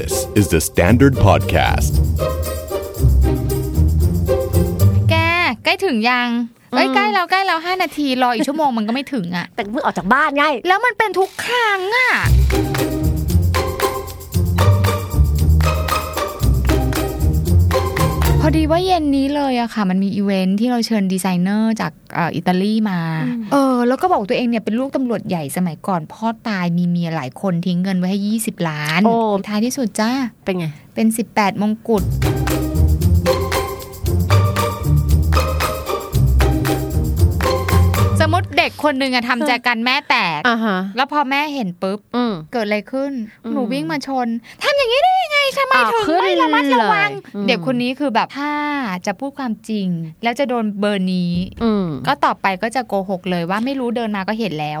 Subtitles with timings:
[0.00, 1.92] This is the Standard Podcast.
[5.10, 5.14] แก
[5.64, 6.28] ใกล้ถึงยัง
[6.72, 12.10] เอ้ยใกล้แล้วใกล้แล้วห้านาที รออีกชั่วโมงมันก็ไม่ถึงอะ แต่เพิ่งออกจากบ้านไง แล้วมันเป็นทุกครั้งอะ
[18.44, 22.98] พอดีว่าเย็นนี้เลยอะค่ะ มันมีอีเวนท์ที่เราเชิญดีไซเนอร์จากเอ่ออิตาลีมา
[23.52, 28.18] เออ แล้วก็บอกตัวเองเนี่ยเป็นลูกตำรวจใหญ่สมัยก่อนพ่อตายมีเมียหลายคนทิ้งเงินไว้ให้
[28.48, 29.16] 20 ล้าน โอ้
[29.48, 30.10] ท้ายที่สุดจ้า
[30.44, 32.02] เป็นไง เป็น 18 มงกุฎ
[38.72, 43.12] กคนหนึ่งอะทำแจกันแม่แตกอ่าฮะแล้วพอแม่เห็นปุ๊บอืมเกิดอะไรขึ้น
[43.44, 44.28] อืมหนูวิ่งมาชน
[44.62, 48.52] ทำอย่างนี้ได้ยังไงทำไมอ้าวถึงขึ้นไม่ระมัดระวังเลยอืมเด็กคนนี้คือแบบถ้า
[49.06, 49.86] จะพูดความจริง
[50.22, 51.32] แล้วจะโดนเบอร์นี้
[51.64, 54.80] อืมก็ต่อไปก็จะโกหกเลยว่าไม่รู้เดินมาก็เห็นแล้ว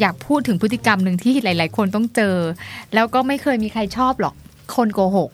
[0.00, 2.36] อยากพูดถึงพฤติกรรมหนึ่งที่หลาย ๆ คนต้องเจอ
[2.94, 4.34] แล้วก็ไม่เคยมีใครชอบหรอก
[4.76, 5.30] คนโกหก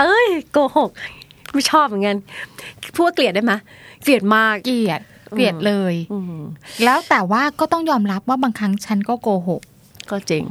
[0.00, 0.90] เอ้ยโกหก
[1.52, 2.16] ไม่ชอบเหมือนกัน
[2.94, 3.52] พูดว่าเกลียดได้ไหม
[4.02, 5.00] เกลียดมากเกลียด
[5.30, 6.40] เกลียดเลยอืม
[6.84, 9.60] แล้วแต่ว่าก็ต้องยอมรับว่าบางครั้งฉันก็โกหก
[10.10, 10.44] ก็จริง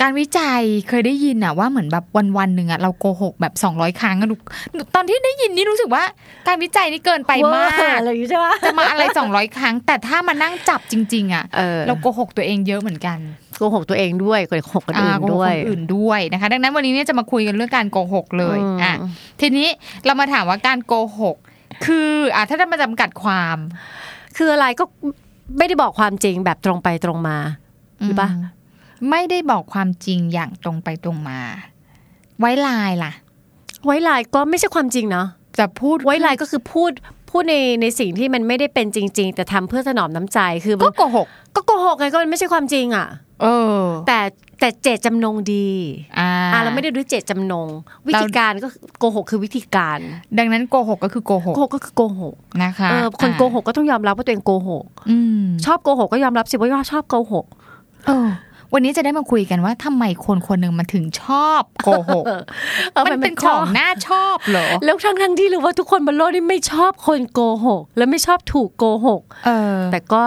[0.00, 4.36] การวิจัยเคยได้ยินอะว่าเหมือนแบบวันวันๆหนึ่งอะเราโกหกแบบ200ครั้งอะหนู
[4.74, 6.02] หนูตอนที่ได้ยินนี่รู้สึกว่า
[6.46, 13.18] การวิจัยนี่เกินไปมากเวอร์อะไรอย่างงี้ใช่ปะจะมาอะไร200ครั้ง แต่ถ้ามานั่งจับจริง ๆอะเออเราโกหกตัวเองเยอะเหมือนกัน
[13.58, 18.94] โกหกตัวเองด้วยโกหกคนอื่นาโกหกด้วยคนอื่นด้วยนะคะ ดังนั้นวันนี้เนี่ยจะมาคุยกันเรื่องการโกหกเลยอืมอะ
[19.40, 19.68] ทีนี้
[20.04, 21.36] เรามาถามว่าการโกหก
[21.86, 23.56] คืออะถ้าจะมาจำกัดความ
[24.36, 24.84] คืออะไรก็
[25.58, 27.38] ไม่ได้บอกความจริงแบบตรงไปตรงมา
[28.04, 28.55] หรือปะม
[29.10, 31.40] ไม่ได้บอกความจริงอย่างตรงไปตรงมา
[32.40, 33.12] ไว้ลายล่ะ
[33.84, 35.26] ไว้ลายก็ไม่ใช่ความจริงเนาะ
[35.58, 36.90] จะพูดไว้ลายก็คือพูด
[37.30, 41.26] พูดในในสิ่งที่มันไม่ได้เป็นจริง ๆ แต่ทำเพื่อถนอมน้ำใจคือก็โกหก
[41.56, 43.06] ก็โกหกไงก็มันไม่ใช่ความจริงอะ
[43.42, 43.46] เอ
[43.80, 44.20] อ แต่
[44.60, 45.68] แต่เจตจำนงดี
[46.18, 47.68] อ่าอะเราไม่ได้ดูเจตจำนง
[48.08, 49.98] วิธีการก็คือโกหกคือวิธีการ
[50.38, 57.46] ดังนั้นโกหกก็คือโกหกโกหกก็คือโกหกนะคะเออคนโกหกก็ต้องยอมรับว่าตัวเองโกหกอืมชอบโกหกก็ยอมรับสิว่าชอบโกหก
[58.06, 58.28] เออ
[58.78, 62.42] วันนี้จะได้มาคุยกันว่าทำไมคนคนหนึ่งมันถึงชอบโกหกเออ
[62.92, 70.22] เออมันเป็นของน่าชอบเหรอแล้วทั้งทั้งๆที่รู้ว่าทุกคนบนโลกนี้ไม่ชอบคนโกหก และไม่ชอบถูกโกหกเออแต่ก็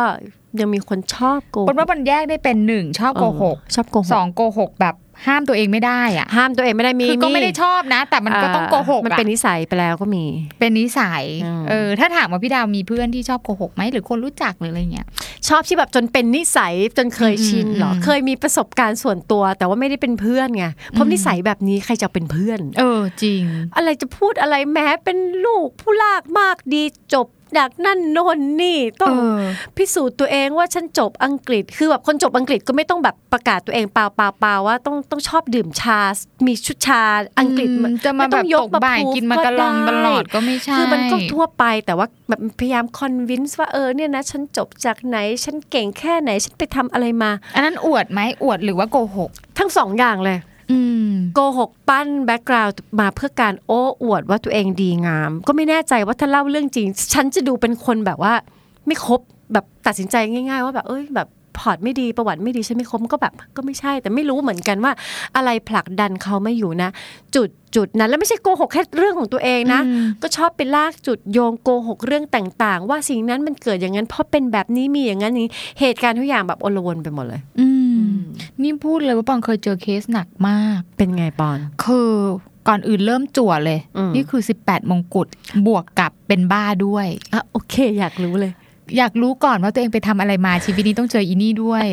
[0.61, 4.95] ยังมีคนชอบโกหคนกว่ามันแยกได้เป็นหนึ่งชอบโกหกเออชอบโกหสกองโกหกแบบ
[5.27, 10.25] ห้ามตัวเองไม่ได้อะห้ามตัวเองไม่ได้มีคือก็ไม่ได้ชอบนะ แต่มันก็ต้องโกหกมันอะเป็นนิสัยไปแล้วก็มี
[10.59, 15.07] เป็นนิสัยอืมเออถ้าถามว่าพี่ดาวมีเพื่อนที่ชอบโกหกไหมหรือคนรู้จักหรืออะไรเงี้ย
[15.47, 23.41] ชอบที่แบบจนเป็นนิสัยจนเคยชินเหรออืมเคยมีประสบการณ์ส่วนตัว แต่ว่าไม่ได้เป็นเพื่อนไงเพราะนิสัยแบบนี้ใครจะเป็นเพื่อน เออจริง
[23.75, 26.83] อะไรจะพูดอะไรแม้เป็นลูกผู้ลากมากดี
[27.13, 27.27] จบ
[27.57, 29.41] ดักนั่นโน่นนี่ต้องเออ
[29.77, 35.99] พิสูจน์ตัวเองว่าฉันจบอังกฤษ คือแบบคนจบอังกฤษก็ไม่ต้องแบบประกาศตัวเองเปล่าเปล่าเปล่าว่าต้องต้องชอบดื่มชา
[36.47, 37.03] มีชุดชา
[37.39, 50.48] อังกฤษอืมจะมาไต้แบอบงยตกกบ่าย proof กินมากระลองตลอดก็ไม่ใช่คือมันก็ทั่วไปแต่ว่าแบบพยายามคอนวินส์ว่าเออเนี่ยนะฉันจบจากไหนฉันเก่งแค่ไหนฉันไปทำอะไรมา อันนั้นอวดไหมอวดหรือว่าโกหก ทั้งสองอย่างเลยอืม
[51.34, 58.34] โกหกปั้น background มาเพื่อการโอ้อวดว่าตัวเองดีงาม ก็ไม่แน่ใจว่าถ้าเล่าเรื่องจริง ฉันจะดูเป็นคนแบบว่า
[58.85, 59.19] ไม่คบ
[59.53, 64.91] แบบตัดสินใจง่าย ๆ ว่าแบบเอ้ยแบบ port ไม่ดีประวัติไม่ดีฉันไม่คบมันก็แบบก็ไม่ใช่ แต่ไม่รู้เหมือนกันว่า
[65.35, 66.89] อะไรผลักดันเขาไม่อยู่นะ
[67.35, 77.67] จุดจุดนั้นแล้วไม่ใช่โกหกแค่เรื่องของตัวเองนะอืมก็ชอบไปลากจุดโยงโกหกเรื่องต่างๆ ว่าสิ่งนั้นมันเกิดอย่างนั้น เพราะเป็นแบบนี้มีอย่างนั้นอย่างนี้เหตุการณ์ทุกอย่างแบบโอลวนไปหมดเลย อื
[78.07, 78.09] ม
[78.61, 82.11] นี่พูดเลยว่าปอนเคยเจอเคสหนักมาก เป็นไงปอน คือ
[82.67, 85.27] ก่อนอื่นเริ่มจั่วเลยอืมนี่คือ 18 มงกุฎ
[85.68, 88.51] บวกกับเป็นบ้าด้วยอะโอเค อยากรู้เลย
[88.97, 91.86] อยากรู้ก่อนว่าตัวเองไปทำอะไรมาชีวิตนี้ต้องเจออีนี่ด้วย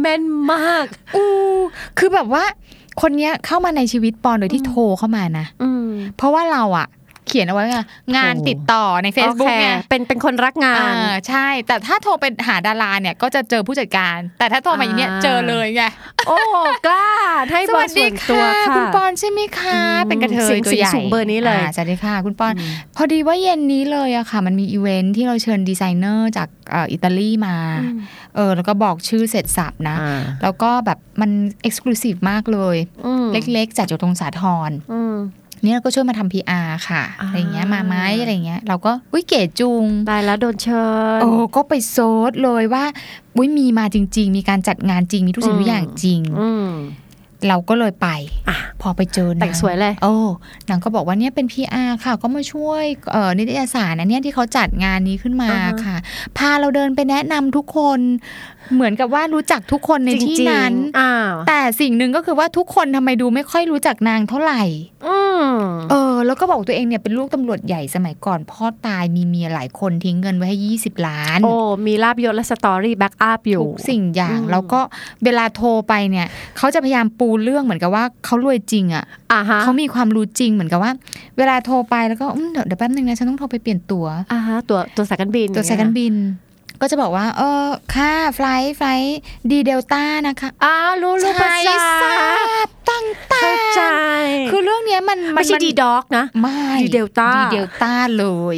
[0.00, 0.22] แม่น
[0.52, 1.28] มากอู้
[1.98, 2.44] คือแบบว่า
[3.00, 6.86] คนเนี้ยเข้ามาในชีวิตปอนโดยที่โทรเข้ามานะอืมเพราะว่าเราอะ
[7.30, 7.78] เขียนเอาไว้ไง
[8.16, 15.82] งานโอ้ติดต่อใน Facebook โอเคไงเป็นเป็นคนรักงานอ่าใช่ แต่ถ้าโทรเป็นหาดาราเนี่ยก็จะเจอผู้จัดการ แต่ถ้าโทรมาอย่างเนี้ยอ่าเจอเลยไง
[16.26, 16.36] โอ้
[16.86, 17.08] กล้า
[17.52, 22.54] ให้สเบอวัสร์ดีส่วนตัวค่ะค่ะคุณปอนใช่ไหมคะอืมเป็นกระเทเสียยงตัวใหญ่สูงเบอร์นี้เลยาสวัสดีค่ะ คุณปอน
[22.96, 27.56] พอดีว่าเย็นนี้เลยอะค่ะ มันมีอีเวนท์ที่เราเชิญดีไซเนอร์จากเอ่ออิตาลีมา
[28.36, 31.30] เออแล้วก็บอกชื่อเสร็จสับนะอ่าแล้วก็แบบมัน
[31.62, 35.16] เอ็กซ์คลูซีฟมากเลยอืมเล็กๆจากจตุรงสาทรอืม
[35.64, 40.84] เนี่ยเราก็ช่วยมาทำ PR ค่ะอ่าอะไรเงี้ยมาไหมอะไรเงี้ย เราก็อุ้ยเก๋จุงตายแล้วโดนเชิ
[41.18, 41.98] ญโอ้ก็ไปโซ
[42.30, 42.84] ดเลยว่า
[43.36, 46.70] อุ้ยมีมาจริง ๆ มีการจัดงานจริงมีทุกสิ่งอืมทุกอย่างจริงอืม
[47.48, 48.08] เราก็เลยไป
[48.48, 50.14] อะพอไปเจอนางแต่งสวยเลย โอ้
[50.68, 55.96] นางก็บอกว่าเนี่ยเป็น PR ค่ะ ก็มาช่วยเอ่อนิตยสารนะเนี่ยที่เขาจัดงานนี้ขึ้นมาอ่าฮะค่ะ
[56.38, 57.98] พาเราเดินไปแนะนำทุกคน
[58.74, 64.62] เหมือนกับว่ารู้จักทุกคนในที่นั้นจริงๆอ้าวแต่สิ่งหนึ่งก็คือว่าทุกคนทำไมดูไม่ค่อยรู้จักนางเท่าไหร่
[65.06, 65.29] อืม
[65.90, 71.54] เออ แล้วก็บอกตัวเองเนี่ยเป็นลูกตำรวจใหญ่สมัยก่อนพ่อตายมีเมียหลายคนทิ้งเงินไว้ให้ยี่สิบล้าน โอ้
[71.86, 74.80] มีลาภยศและ story backup อยู่ทุกสิ่งอย่างอืมแล้วก็
[75.24, 76.26] เวลาโทรไปเนี่ย
[76.58, 80.92] เขาจะพยายามปูเรื่องเหมือนกับว่าเขารวยจริงอะอ่าฮะเขามีความรู้จริงเหมือนกับว่า
[81.38, 86.14] เวลาโทรไปแล้วก็อืมเดี๋ยวเดี๋ยวแป๊บนึงนะฉันต้องโทรไปเปลี่ยนตั๋วอ่าฮะตัวตัวสายการบินตัวสายการบิน
[86.80, 89.16] ก็จะบอกว่า เออค่าไฟล์ไฟล์
[89.50, 92.14] ดีเดลต้านะคะอ้าวรู้รู้ภาษาทรา
[92.66, 93.82] บตั้งตาเข้าใจ
[94.50, 98.56] คือเรื่องเนี้ยมันนไม่ใช่นดีด็อกนะไม่ดีเดลต้าดีเดลต้าเลย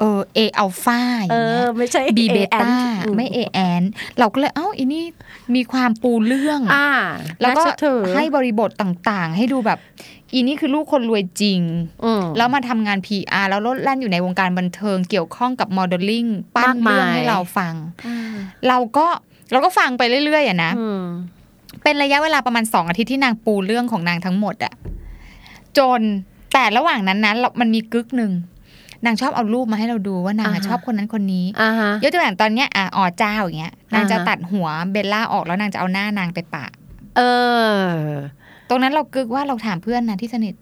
[0.00, 3.82] เออเออัลฟาอเอย่างเงี้อยไม่ใช่บีเบต้า AN ไม่เอแอน
[4.18, 5.04] เราก็เลยเอ้าอีนี่
[5.54, 6.90] มีความปูเรื่องอ่า
[7.40, 9.78] แล้วก็น่าเชื่อถือให้บริบทต่างๆ ให้ดูแบบ
[10.32, 11.60] อีนี่คือลูกคนรวยจริง
[12.04, 16.26] อืมแล้วมาทำงาน PR แล้วลดแล่นอยู่ในวงการบันเทิงเกี่ยวข้องกับโมเดลลิ่ง
[16.56, 17.74] ปั้นมากมายเรื่องให้เราฟัง
[18.68, 19.06] เราก็
[19.52, 21.04] เราก็ฟังไปเรื่อยๆอะนะอืม
[21.82, 24.72] เป็นระยะเวลาประมาณสองอาทิตย์ที่นางปูเรื่องของนางทั้งหมดอะ
[25.78, 26.00] จน
[26.54, 28.32] แต่ระหว่างนั้นนั้นมันมีกึกหนึ่ง
[29.06, 36.64] นางชอบเอารูปมาให้เราดูว่านางอะอ่าฮะชอบคนนั้นคนนี้อ่าฮะยกตัวอย่างตอนเนี้ยอะอ๋อเจ้าอย่างเงี้ยนางจะอ่าฮะตัดหัวเบลล่าออกแล้วนางจะเอาหน้านางไปปะ
[37.16, 37.20] เอ
[37.68, 37.78] อ
[38.68, 40.54] ตรงนั้นเรากึกว่าเราถามเพื่อนนะที่สนิท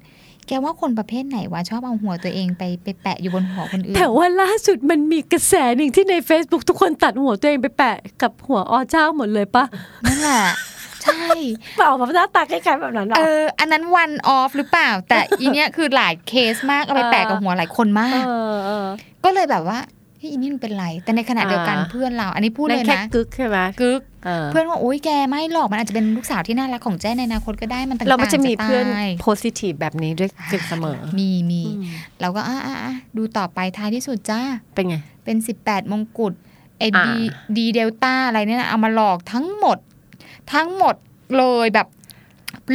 [0.48, 9.64] แกว่าคนประเภทไหนวะชอบเอาหัวตัวเองไปไปแปะอยู่บนหัวคนอื่นแต่ว่าล่าสุดมันมีกระแสหนึ่งที่ใน Facebook ทุกคนตัดหัวตัวเองไปแปะกับหัวอเจ้าหมดเลยปะ
[10.04, 10.42] นั่นแหละ
[11.02, 11.26] ใช่
[11.78, 18.86] เปล่าแบบหน้าตาคล้ายๆแบบนั้นหรเออออันนั้นวันออฟหรือเปล่า แต่อีเนี้ยคือหลายเคสมากเอาไปแปะกับหัวหลายคนมากเออเออ
[19.24, 19.78] ก็เลยแบบว่า
[20.18, 28.84] เฮ้ยอีนี่มันเป็นไร แต่ในขณะเดียวกันอ่าเพื่อนเรา อันนี้พูดนั่เลนยแค่นะกึกใช่ไหมกึกเออเพื่อนว่าโอ๊ยแกไม่หรอกมันอาจจะเป็นลูกสาวที่น่ารักของแจ้ในอนาคตก็ได้มันต่างๆเราไม่จะมีตายเพื่อน
[29.20, 31.84] โพสิทีฟแบบนี้ด้วยกันเสมอ มีมีอืม
[32.20, 34.40] เราก็อะอะอะดูต่อไปท้ายที่สุดจ้า
[34.74, 36.32] เป็นไงเป็น 18 มงกุฎ
[36.78, 37.16] ไอ้อ่าดี
[37.58, 39.78] ดีเดลต้าอะไรเนี่ยนะเอามาหลอกทั้งหมด
[40.52, 40.94] ทั้งหมด
[41.36, 41.88] เลยแบบ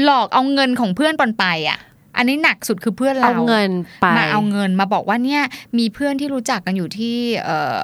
[0.03, 1.79] หลอกเอาเงินของเพื่อนปอนไปอะ
[2.17, 3.71] อันนี้หนักสุดคือเพื่อนเราเอาเงิน
[4.01, 5.41] ไปมาเอาเงินมาบอกว่าเนี่ย
[5.77, 7.83] มีเพื่อนที่รู้จักกันอยู่ที่เอ่อ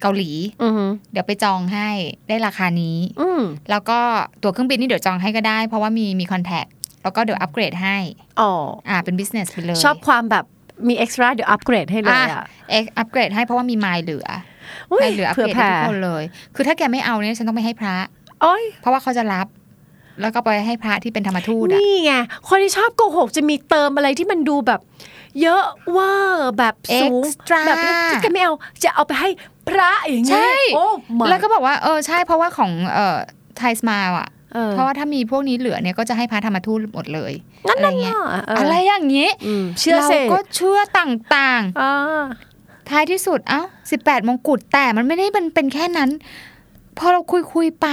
[0.00, 0.30] เกาหลี
[0.62, 1.88] อือหือเดี๋ยวไปจองให้
[2.28, 4.00] ได้ราคานี้อืมแล้วก็
[4.42, 6.66] ตั๋วเครื่องบินนี่เดี๋ยวจองให้ก็ได้ เพราะว่ามีมี contact
[7.02, 7.96] แล้วก็เดี๋ยวอัปเกรดให้
[8.40, 8.52] อ๋อ
[8.88, 10.44] อ่าเป็น business ไปเลย ชอบความแบบ
[10.88, 14.26] มี extra เดี๋ยวอัปเกรดให้เลยอะเอ็กอัปเกรดให้เพราะว่ามีไมล์เหลือ
[14.90, 16.22] อุ๊ยให้เหลืออัปเผื่อเกรดให้แผ่ทุกคนเลย
[16.54, 17.96] คือถ้าแกไม่เอาเนี่ยฉันต้องไปให้พระ
[18.42, 19.46] โอ้ยเพราะว่าเขาจะรับ
[20.20, 22.12] แล้วก็ไปให้พระที่เป็นธรรมทูตอะนี่ไง
[22.48, 24.80] คนที่ชอบโกหกจะมีเติมอะไรที่มันดูแบบ
[25.42, 26.12] เยอะเว่า
[26.58, 27.76] แบบสูง Extra แบบ
[28.10, 28.54] ที่แกไม่เอา
[28.84, 29.28] จะเอาไปให้
[29.68, 30.84] พระอย่างใช่เงี้ยโอ้
[31.18, 33.16] my แล้วก็บอกว่าเออใช่เพราะว่าของเอ่อ
[33.58, 37.32] ไทยสมาลอะเออเพราะว่าถ้ามีพวกนี้เหลือเนี่ยก็จะให้พระธรรมทูตหมดเลย
[37.68, 38.14] งั้นอะไรนั่นเงี้ย
[38.46, 43.60] เอออะไรอย่างนี้อืมเชื่อเราสิก็เชื่อต่างอ่าๆท้ายที่สุดเอ้า
[43.90, 46.10] สิบแปดมงกุฎแต่มันไม่ได้เป็นเป็นแค่นั้น
[46.98, 47.86] พอเราคุยคุยๆไป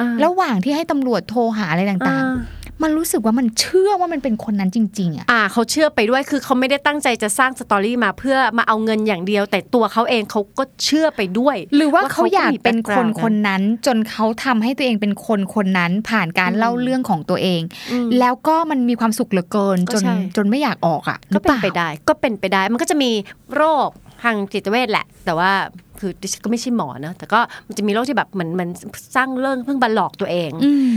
[0.00, 17.60] อ่าระหว่างที่ให้ตำรวจโทรหาอะไรต่างอ่าๆมันรู้สึกว่ามันเชื่อว่ามันเป็นคนนั้นจริง ๆ อะอ่าเขาเชื่อไปด้วยคือเขาไม่ได้ตั้งใจจะสร้างสตอรี่มาเพื่อมาเอาเงินอย่างเดียว แต่ตัวเขาเองเขาก็เชื่อไปด้วย หรือว่าว่าเขาเขาก็อยากมีเป็นคน background คนนั้น จนเขาทำให้ตัวเองเป็นคนคนนั้นผ่านการอืมเล่าเรื่องของตัวเอง
[17.92, 23.10] อืมแล้วก็มันมีความสุขเหลือเกินก็จนใช่จนไม่อยากออกอะหก็รือเป็นล่าไปได้ ก็เป็นไปได้มันก็จะมี
[23.54, 23.88] โรค
[24.22, 25.52] ทางจิตเวชแหละ แต่ว่า
[26.00, 28.68] คือดิฉันก็ไม่ใช่หมอนะแต่ก็มันจะมีโรคที่แบบเหมือนเหมัน
[29.16, 30.88] สร้างเรื่องเพิ่งบันหลอกตัวเองอืม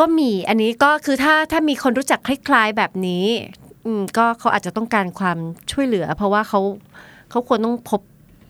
[0.00, 3.24] ก็มีอันนี้ก็คือถ้าถ้ามีคนรู้จักคล้ายๆแบบนี้
[3.86, 5.38] อืมก็เขาอาจจะต้องการความ
[5.72, 6.60] ช่วยเหลือ เพราะว่าเขา
[7.30, 8.00] เขาควรต้องพบ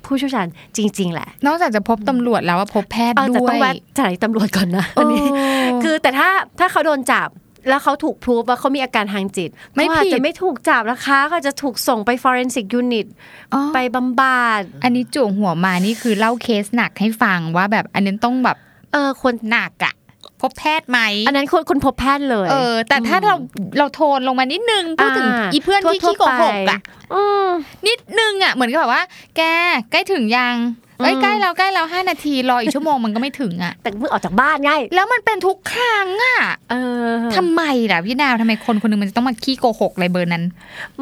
[0.05, 6.29] ผู้เชี่ยวชาญจริง ๆ แหละ นอกจากจะพบตำรวจแล้วว่าพบแพทย์เออด้แต่วต้องยแวะสถานีตำรวจก่อนนะอันนี้เออคือแต่ถ้า
[6.59, 7.29] ถ้าเขาโดนจับ
[7.69, 13.07] แล้วเขาถูกพรูฟว่าเขามีอาการทางจิต ไม่เขาอาจผิจะดไม่ถูกจับนะคะเขาอาจจะถูกส่งไป forensic unit
[13.53, 18.57] อ๋อไปบำบัดอันนี้จู่หัวมานี่คือเล่าเคสหนักให้ฟังว่าแบบอันนี้ต้องแบบ
[18.93, 19.95] เออควรหนักอะ
[20.41, 23.35] พบแพทย์ไหม อันนั้นควรคุณพบแพทย์เลย เออ แต่ถ้าเรา
[23.79, 26.81] เราโทนลงมานิดนึงพูดถึงอ่าอีเพื่อนที่ทั่วๆขี้โกหกไปอะ
[27.15, 27.47] อืม
[27.89, 29.03] นิดนึงอะ เหมือนกับแบบว่า
[29.37, 29.43] แก
[29.91, 30.90] ใกล้ถึงยังเอ้ยอืม
[31.23, 36.41] ใกล้แล้วใกล้แล้วห้านาทีรออีกชั่วโมงมันก็ไม่ถึงอะ แต่เพิ่งออกจากบ้านไงแล้วมันเป็นทุกครั้งอะ
[36.71, 36.75] เอ
[37.11, 40.45] อทำไมล่ะพี่ดาวทำไมคนคนหนึงมันจะต้องมาขี้โกหกอะไรเบอร์นั้น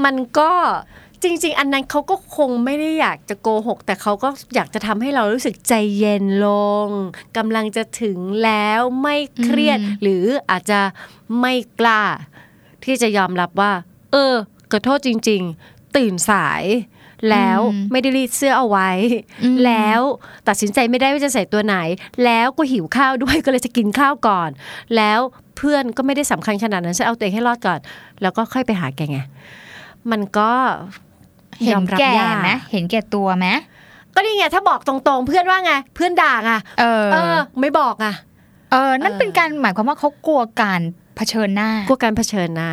[0.05, 0.53] มันก็
[1.23, 6.49] จริง ๆ อันนั้นเขาก็คงไม่ได้อยากจะโกหก แต่เขาก็อยากจะทำให้เรารู้สึกใจเย็นล
[6.87, 6.89] ง
[7.37, 10.81] กำลังจะถึงแล้วไม่เครียดอืมหรืออาจจะ
[11.41, 12.03] ไม่กล้า
[12.85, 13.73] ที่จะยอมรับว่า
[14.13, 14.35] เออ
[14.73, 16.65] ขอโทษจริง ๆ ตื่นสาย
[17.31, 18.91] แล้วอืมไม่ได้รีดเสื้อเอาไว้
[19.43, 20.01] อืมแล้ว
[20.49, 21.77] ตัดสินใจไม่ได้ว่าจะใส่ตัวไหน
[22.25, 24.51] แล้วก็หิวข้าวด้วยก็เลยจะกินข้าวก่อน
[24.97, 25.21] แล้ว
[25.57, 27.79] เพื่อนก็ไม่ได้สำคัญขนาดนั้นฉันเอาตัวเองให้รอดก่อน
[28.23, 29.19] แล้วก็ค่อยไปหาแกไง
[30.11, 30.51] มันก็
[31.63, 33.47] เห็ยนอมรับแก่ยากไหมเห็นแก่ตัวไหม
[34.15, 38.15] ก็นี่ไงถ้าบอกตรงๆ เพื่อนว่าไง เพื่อนด่าไงเออเออไม่บอกอะ
[38.73, 40.81] เออ นั่นเออเป็นการหมายความว่าเขากลัวการ
[41.19, 42.71] เผชิญหน้ากลัวการเผชิญหน้า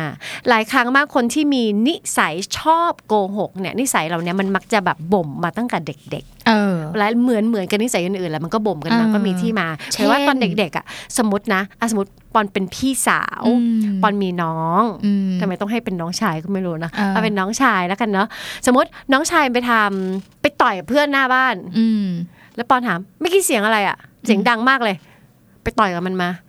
[0.48, 10.84] หลายครั้งมากคนที่มีนิสัยชอบโกหกเนี่ยนิสัยเราเนี่ยมันมักจะแบบบ่มมาตั้งแต่เด็กเออๆและเหมือนเหมือนกันนิสัยอื่นๆแล้วมันก็บ่มกันมาเออก็มีที่มาเช่นแต่ว่าตอนเด็กๆอะ
[11.18, 18.26] สมมตินะอะสมมติปอนเป็นพี่สาวอืมปอนมีน้องอืมทำไมต้องให้เป็นน้องชายก็ไม่รู้นะเออเอาเป็นน้องชายแล้วกันเนาะ
[18.66, 22.06] สมมติน้องชายไปทำไปต่อยกับเพื่อนหน้าบ้าน อืม
[22.56, 24.96] แล้วปอนถามไม่คิดเสียงอะไรอะ เสียงดังมากเลย
[25.62, 26.45] ไปต่อยกับมันมาอืม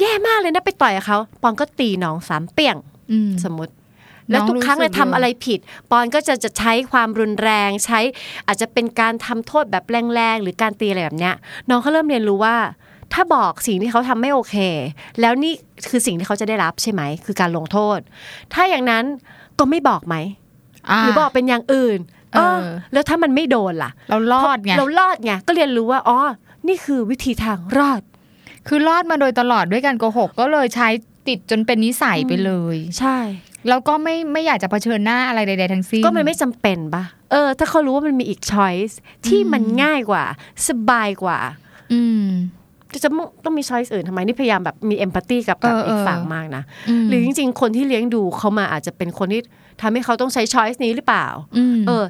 [0.00, 2.76] แย่มากเลยนะไปต่อยกับเขาปอนก็ตีน้องสามเปี้ยง
[3.12, 3.72] อืมสมมติ
[4.30, 5.58] แล้วทุกครั้งเลยน้องรู้สึกทำอะไรผิด
[5.90, 8.00] ปอนก็จะจะใช้ความรุนแรงใช้
[8.46, 9.84] อาจจะเป็นการทำโทษแบบ
[10.14, 11.34] แรงๆหรือการตีอะไรแบบเนี้ย
[11.68, 12.56] น้องเขาเริ่มเรียนรู้ว่า
[13.12, 14.56] ถ้าบอกสิ่งที่เขาทำไม่โอเค
[15.20, 15.52] แล้วนี่
[15.88, 17.98] คือสิ่งที่เขาจะได้รับใช่ไหม คือการลงโทษ
[18.52, 19.04] ถ้าอย่างนั้น
[19.58, 21.98] ก็ไม่บอกไหมาหรือบอกเป็นอย่างอื่น
[22.34, 22.60] เออ
[22.92, 26.18] แล้วถ้ามันไม่โดนล่ะ เรารอดไงเรารอดไงก็เรียนรู้ว่าอ๋อ
[26.68, 28.02] นี่คือวิธีทางรอด
[28.68, 30.88] คือรอดมาโดยตลอดด้วยการโกหก ก็เลยใช้
[31.28, 33.18] ติดจนเป็นนิสัยไปเลย ใช่
[33.68, 40.24] แล้วก็ไม่ไม่อยากจะเผชิญหน้าอะไรใดๆทั้งสิ้นก็มันไม่จำเป็นปะเออ ถ้าเขารู้ว่ามันมีอีก choice ที่มันง่ายกว่า
[40.68, 41.38] สบายกว่า
[41.92, 42.26] อืม
[42.92, 43.10] จะจะ
[43.44, 46.62] ต้องมี choice อื่นทำไมนี่พยายามแบบมี empathy กับกับเออเอออีอีกฝั่งมากนะ
[47.02, 49.40] มหรือจริง ๆ คนที่เลี้ยงดูเขามาอาจจะเป็นคนที่
[49.80, 51.26] ทำให้เขาต้องใช้ choice นี้หรือเปล่า
[51.76, 52.04] มเออ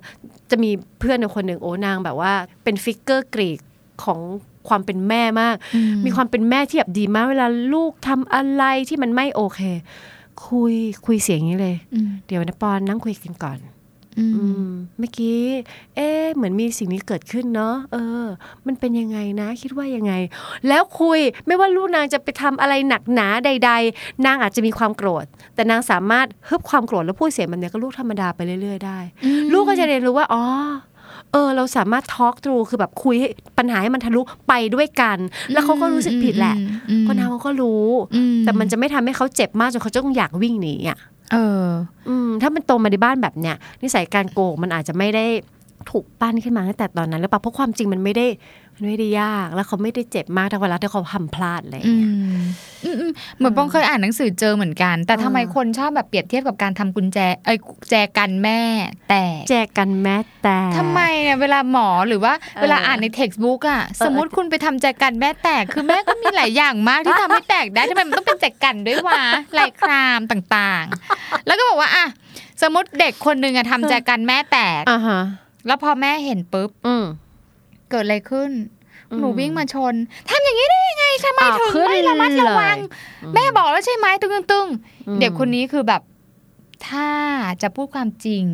[0.50, 2.32] จะมีเพื่อนคนหนึ่งโอ้นางแบบว่า
[2.64, 3.58] เป็น figure กรีก
[4.04, 4.20] ของ
[4.68, 5.56] ความเป็นแม่มาก
[6.04, 9.61] มีความเป็นแม่ที่แบบดีมาก เวลาลูกทำอะไรที่มันไม่โอเค
[10.46, 10.75] คุย
[11.06, 13.58] คุยเสียงนี้เลยอืมเดี๋ยวนะปอนนั่งคุยกันก่อน
[14.18, 15.42] อืมอืมเมื่อกี้
[15.96, 18.26] เอ๊ะเหมือนมีสิ่งนี้เกิดขึ้นเนาะ เออ
[18.66, 20.12] มันเป็นยังไงนะ คิดว่ายังไง
[20.68, 28.99] แล้วคุย ไม่ว่าลูกนางจะไปทำอะไรหนักหนาใด ๆ นางอาจจะมีความโกรธ แต่นางสามารถฮึบความโกรธแล้วพูดเสียงแบบเนี้ยก็ลูกธรรมดาไปเรื่อย ๆ ได้
[29.52, 30.42] ลูกก็จะเรียนรู้ว่า อ๋อ
[30.85, 33.28] เออเราสามารถทอล์กทรูคือแบบคุยให้
[33.58, 35.18] ปัญหาให้มันทะลุไปด้วยกัน
[35.52, 36.56] แล้วเขาก็รู้สึกผิดแหละ
[36.90, 37.84] อืมคนทำเขาก็รู้
[38.16, 40.98] อืแต่มันจะไม่ทำให้เขาเจ็บมากจนเขาจะต้องอยากวิ่งหนีอะ
[41.32, 41.66] เออ
[42.08, 45.26] อืม ถ้ามันโตมาในบ้านแบบเนี้ยนิสัยการโกงมันอาจจะไม่ได้
[45.90, 48.26] ถูกปั้นขึ้นมาตั้งแต่ตอนนั้นหรือเปล่าเพราะความจริงมันไม่ได้
[48.65, 52.40] มัน ไม่ได้ยากแล้วเขาไม่ได้เจ็บมากถ้าเวลาที่เขาทำพลาดอะไรอย่างอืเงี้ยม
[52.85, 57.59] อืมอืมเหมือนปองเคยอ่านหนังสือเจอเหมือนกัน แต่เออทำไมคนชอบแบบเปรียบเทียบกับการทำกุญแจเอ้ย
[57.90, 58.61] แจกันแม่
[59.11, 69.23] แต่แจกกันแม้แต่ทำไมเนี่ยเวลาหมอหรือว่าเออเวลาอ่านในเท็กซ์บุ๊กอะสมมติคุณไปทำแจกันแม่แตกคือแม่ก็มีหลายอย่างมากที่ทำให้แตกได้ทำไมมันต้องเป็นแจกันด้วยวะ
[69.59, 72.06] ลายครามต่างๆ แล้วก็บอกว่าอะ
[72.62, 75.21] สมมติเด็กคนหนึ่งอะทำแจกันแม่แตกอ่าฮะ
[75.66, 77.04] แล้วพอแม่เห็นปุ๊บอืม
[77.90, 78.50] เกิดอะไรขึ้น
[79.10, 79.94] อืมหนูวิ่งมาชน
[80.28, 86.02] ทำอย่างนี้ได้ยังไงทำไมอ้าวถึงขึ้นไม่ระมัดระวังเลยแม่บอกแล้วใช่ไหมตึงตึงๆอืมเด็กคนนี้คือแบบ
[86.88, 87.08] ถ้า
[87.62, 88.44] จะพูดความจริง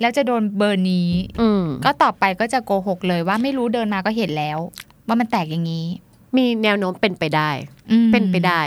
[0.00, 4.58] แล้วจะโดนเบอร์นี้อืมก็ต่อไปก็จะโกหกเลยว่าไม่รู้เดินมาก็เห็นแล้ว
[5.06, 5.86] ว่ามันแตกอย่างนี้
[6.36, 7.50] มีแนวโน้มเป็นไปได้
[7.90, 8.60] อืมเป็นไปได้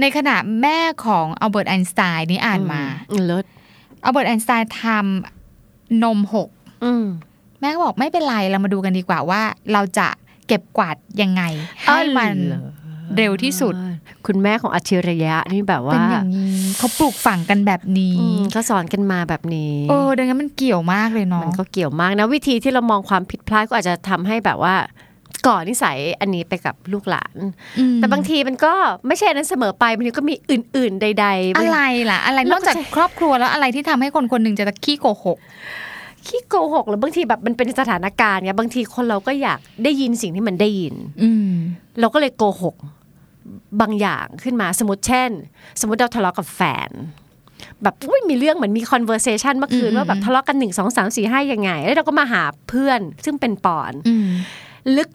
[0.00, 3.44] ในขณะแม่ของอัลเบิร์ตไอน์สไตน์นี่อ่านมาอืเลิศ
[4.04, 6.48] อัลเบิร์ตไอน์สไตน์ทำนมหก
[6.84, 7.04] อืม
[7.60, 10.08] แม่ก็บอกไม่เป็นไรเรามาดูกันดีกว่าว่า เราจะ
[10.48, 11.42] เก็บกวาดยังไง
[11.82, 12.78] ให้มันอ๋อเหรอ
[13.16, 13.74] เร็วที่สุด
[14.26, 24.74] คุณแม่ของอัจฉริยะนี่แบบว่าเป็นอย่างนี้เขาปลูกฝังกันแบบนี้อืมเขาสอนกันมาแบบนี้เออดังนั้นมันเกี่ยวมากเลยเนาะมันก็เกี่ยวมากนะวิธีที่เรามองความผิดพลาดก็อาจจะทำให้แบบว่า
[25.46, 27.36] ก่อนนิสัยอันนี้ไปกับลูกหลาน
[27.78, 28.72] อืมแต่บางทีมันก็
[29.06, 35.38] ไม่ใช่นั้นเสมอไปบางทีก็มีอื่น ๆ ใด ๆ อะไรล่ะ อะไรนเราอกก็จากใช่ครอบครัวแล้วอะไรที่ทำให้คนคนหนึ่งจะขี้โกหก
[36.28, 41.52] ขี้โกหกหรือบางทีแบบมันเป็นสถานการณ์ไงบางทีคนเราก็อยากได้ยินสิ่งที่มันได้ยิน อืม
[42.00, 42.76] เราก็เลยโกหก
[43.80, 45.30] บางอย่างขึ้นมาสมมติเช่น
[45.80, 46.90] สมมติเราทะเลาะกับแฟน
[47.82, 54.28] แบบอุ้ยมีเรื่องเหมือนมี conversation เมื่อคืนอืมว่าแบบทะเลาะกันหนึ่งสองสามสี่ห้ายังไง แล้วเราก็มาหาเพื่อนซึ่งเป็นปอนอืม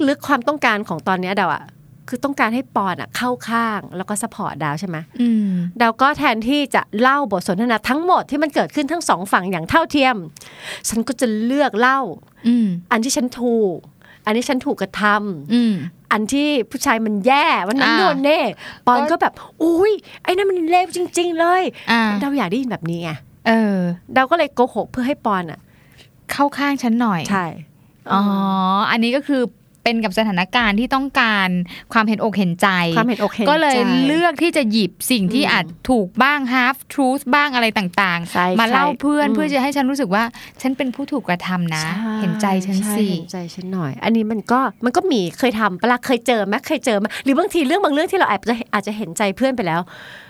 [0.08, 1.64] ลึกๆความต้องการของตอนเนี้ยดาวอะ
[2.08, 10.16] คือต้องการให้ปอนอะเข้าข้างแล้วก็ support ดาวใช่ไหมอืมดาวก็แทนที่จะเล่าบทสนทนาทั้งหมดที่มันเกิดขึ้นทั้งสองฝั่งอย่างเท่าเทียม
[10.90, 12.00] ฉันก็จะเลือกเล่า
[12.48, 13.78] อืมอันที่ฉันถูก
[14.26, 15.74] อันที่ฉันถูกกระทำอืม
[16.12, 18.40] อันที่ผู้ชายมันแย่วันนั้นอ่าโดนเน่
[18.88, 19.34] ปอนก็แบบ
[19.64, 19.94] อุ้ย
[20.24, 23.12] ไอ้นั่นมันเลวจริง ๆ เลยอ่าดาวอยากได้ยินแบบนี้ไง
[23.48, 23.78] เออ
[24.16, 25.60] ดาวก็เลยโกหกเพื่อให้ปอนอะ
[26.32, 27.46] เข้าข้างฉันหน่อยใช่
[28.12, 28.22] อ๋อ
[28.92, 29.42] อันนี้ก็คือ
[29.84, 31.50] เป็นกับสถานการณ์ที่ต้องการ
[31.94, 40.24] ความเห็นอกเห็นใจ ความเห็นอกเห็นใจ ก็เลยเลือกที่จะหยิบสิ่งที่อืมอาจถูกบ้าง half truth บ้างอะไรต่างใช่ๆ มาเล่าเพื่อนใช่ เพื่อจะให้ฉันรู้สึกว่า
[40.62, 41.84] ฉันเป็นผู้ถูกกระทำนะ
[42.22, 49.80] เห็นใจฉันช่สิเห็นใจฉันหน่อย อันนี้มันก็มันก็มีเคยทำปะล่ะเคยเจอไหมเคยเจอไหมหรือบางทีเรื่องบางเรื่องที่เราอาจจะอาจจะเห็นใจเพื่อนไปแล้ว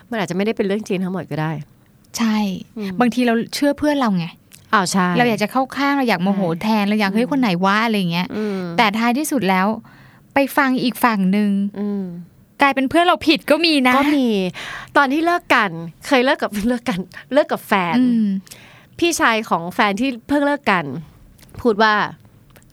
[0.09, 1.51] มันอาจจะไม่ได้เป็นเรื่องจริงทั้งหมดก็ได้
[2.17, 2.37] ใช่
[2.99, 4.25] บางทีเราเชื่อเพื่อนเราไง
[4.73, 9.67] อ้าวใช่เราอยากจะเข้าข้างเราอยากโมโหแทนเราอยากเฮ้ยคนไหนว่าอะไรอย่างเงี้ยอืมแต่ท้ายที่สุดแล้ว
[10.33, 12.03] ไปฟังอีกฝั่งหนึ่งอืม
[12.61, 14.27] กลายเป็นเพื่อนเราผิดก็มีนะก็มี
[14.97, 15.71] ตอนที่เลิกกัน
[16.07, 16.99] เคยเลิกกับเลิกกัน
[17.33, 18.25] เลิกกับแฟนอืม
[18.99, 20.85] พี่ชายของแฟนที่เพิ่งเลิกกัน
[21.61, 21.93] พูดว่า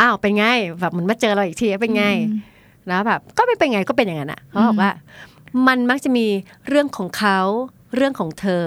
[0.00, 0.44] อ้าวเป็นไง
[0.80, 2.04] แบบเหมันมาเจอเราอีกทีเป็นไง
[2.88, 4.90] แล้วแบบ ก็ไม่เป็นไงก็เป็นอย่างนั้นอะเขาบอกว่า
[5.66, 6.26] มันมักจะมี
[6.68, 7.38] เรื่องของเขา
[7.96, 8.64] เรื่องของเธอ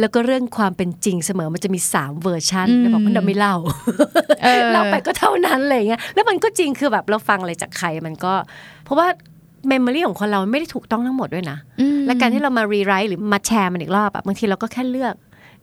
[0.00, 3.56] แล้วก็เรื่องความเป็นจริงเสมอมันจะมีสามเวอร์ชันอืมแล้วบอกมันเราไม่เล่า
[4.42, 8.32] เออเล่าไปก็เท่านั้นอะไรเงี้ยแล้วมันก็จริงคือแบบเราฟังอะไรจากใครมันก็
[8.84, 9.06] เพราะว่า
[9.68, 15.14] memory ของคนเราไม่ได้ถูกต้องทั้งหมดด้วยนะอืมและการที่เรามา rewrite หรือมาแชร์มันอีกรอบอะบางทีเราก็แค่เลือก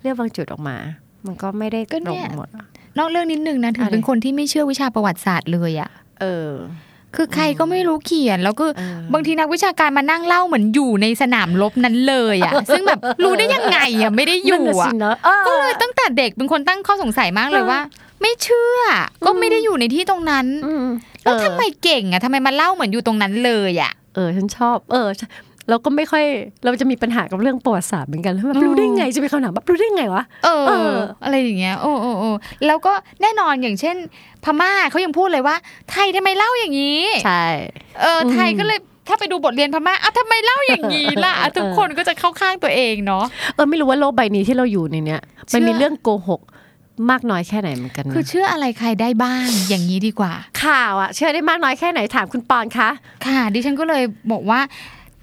[0.02, 0.78] เลือกบางจุดออกมา
[1.26, 2.66] มันก็ไม่ได้ตรง ก็เนี่ยหมดอะ
[2.98, 6.50] นอกเรื่องนิดนึงนะถึงอะไรเป็นคนที่ไม่เชื่อวิชาประวัติศาสตร์เลยอะเออ
[7.16, 17.80] คือใครก็ไม่รู้เขียน แล้วก็เออบางทีนักวิชาการมานั่งเล่าเหมือนอยู่ในสนามรบนั้นเลยอะซึ่งแบบรู้ได้ยังไงอะไม่ได้อยู่นั่นน่ะอะสิเนอะเออก็เลยตั้งแต่เด็กเป็นคนตั้งข้อสงสัยมากเลยว่า
[18.22, 18.80] ไม่เชื่อ
[19.26, 20.86] ก็ไม่ได้อยู่ในที่ตรงนั้นอืม
[21.24, 25.08] แล้วเออทำไมเก่งอะทำไมมาเล่าเหมือนอยู่ตรงนั้นเลยอะเออฉันชอบ เออ
[25.70, 26.26] เราก็ไม่ค่อย
[26.64, 32.30] เราจะมีปัญหากับเรื่องประวัติศาสตร์เหมือนกันแบบรู้ได้ไงจะเป็นคำถามแบบรู้ได้ไงวะเออเออ อะไรอย่างเงี้ยโอ้โอ้โอ้
[32.66, 33.96] แล้วก็แน่นอนอย่างเช่น
[34.44, 35.56] พม่าเขายังพูดเลยว่า
[35.92, 37.46] ไทยทำไมเล่าอย่างนี้ใช่
[38.02, 43.24] เออไทยก็เลยถ้าไปดูบทเรียนพม่าอ้าวทำไมเล่าอย่างนี้ล่ะอะ ทุกคนก็จะเข้าข้างตัวเองเนาะ
[43.56, 45.22] เออไม่รู้ว่าโลกใบนี้ที่เราอยู่ในเนี้ย
[45.54, 46.42] มันเชื่อมีเรื่องโกหก
[47.10, 52.90] มากน้อยแค่ไหนเหมือนกันนะคือเชื่ออะไรใครได้บ้างอย่างนี้ดีกว่า ข่าวอะเชื่อได้มากน้อยแค่ไหนถามคุณปอนคะ
[53.26, 54.60] ค่ะ ดิฉันก็เลยบอกว่า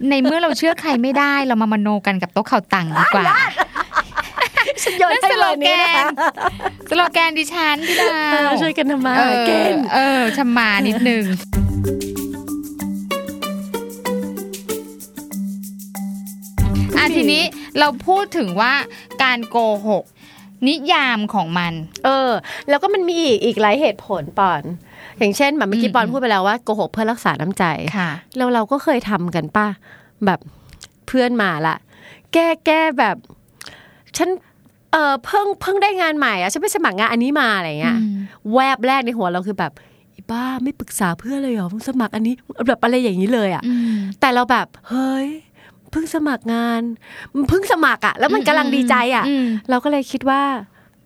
[0.08, 3.24] ในเมื่อเราเชื่อใครไม่ได้เรามามโนกันกับโต๊ะข่าวตังดีกว่า
[4.82, 11.24] ฉันโยนนั่นให้สโลเลยแกนี่นะคะนสโลแกนดิฉันพี่ดาเออวช่วยกันทำมาเอหาอกินเออชำมานิดนึง
[16.96, 17.42] อะทีนี้
[17.78, 18.72] เราพูดถึงว่า
[19.22, 19.56] การโก
[19.88, 20.04] หก
[20.68, 21.72] นิยามของมัน
[22.04, 22.30] เออ
[22.68, 24.62] แล้วก็มันมีอีกอีกหลายเหตุผลปอน
[25.18, 27.64] อย่างเช่นแบบเมื่อกี้อืมปอนพูดไปแล้วว่าโกหกเพื่อรักษาน้ำใจ
[27.98, 29.68] ค่ะแล้วเราก็เคยทำกันป่ะ
[30.26, 30.40] แบบ
[31.06, 31.76] เพื่อนมาละ
[32.32, 33.16] แก้แก้แบบ
[34.16, 34.28] ฉัน
[34.92, 38.14] เออเพิ่งเพิ่งได้งานใหม่อะฉันไปสมัครงานอันนี้มาอะไรเงี้ยอืม
[38.54, 39.72] แวบแรกในหัวเราคือแบบ
[40.14, 42.34] อีบ้าไม่ปรึกษาเพื่อนเลยเหรอเพิ่งสมัครอันนี้
[42.68, 45.28] แบบอะไรอย่างนี้เลยอะอืมแต่เราแบบเฮ้ย
[45.90, 46.80] เพิ่งสมัครงาน
[47.34, 50.42] มันเพิ่งสมัครอะแล้วมันกำลังดีใจอะอืมเราก็เลยคิดว่า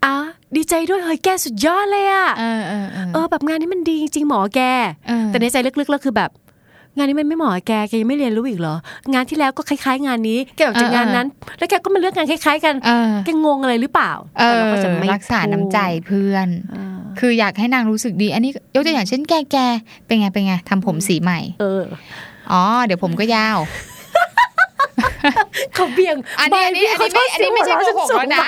[0.05, 0.15] อะ
[0.57, 4.61] ดีใจด้วยเฮ้ยแกสุดยอดเลยอะเออเออเออเออแบบงานนี้มันดีจริงๆหมอแก
[5.09, 6.31] เออแต่ในใจลึกๆแล้วคือแบบ
[6.97, 8.75] งานนี้มันไม่เหมาะกับแกแกยังไม่เรียนรู้อีกเหรอ
[9.13, 11.27] งานที่แล้วก็คล้าย ๆ งานนี้แกออกจากงานนั้น
[11.59, 19.57] แล้วแกก็มาเลือกงานคล้าย ๆ กันเออแกงงอะไรหรือเปล่าเอแต่อเราก็จะไม่รักษาน้ำใจพูดเพื่อนเออคืออยากให้นางรู้สึกดี อันนี้ยกตัวอย่างเช่นแกแก
[20.07, 21.83] เป็นไงเป็นไงทำผมสีใหม่ เออ
[22.53, 23.59] อ๋อ เดี๋ยวผมก็ยาว
[25.75, 28.41] เขาเบี่ยงอันนี้อันนี้ใบอันนี้ไม่อันนี้ไม่ใช่โกหกแล้วนะ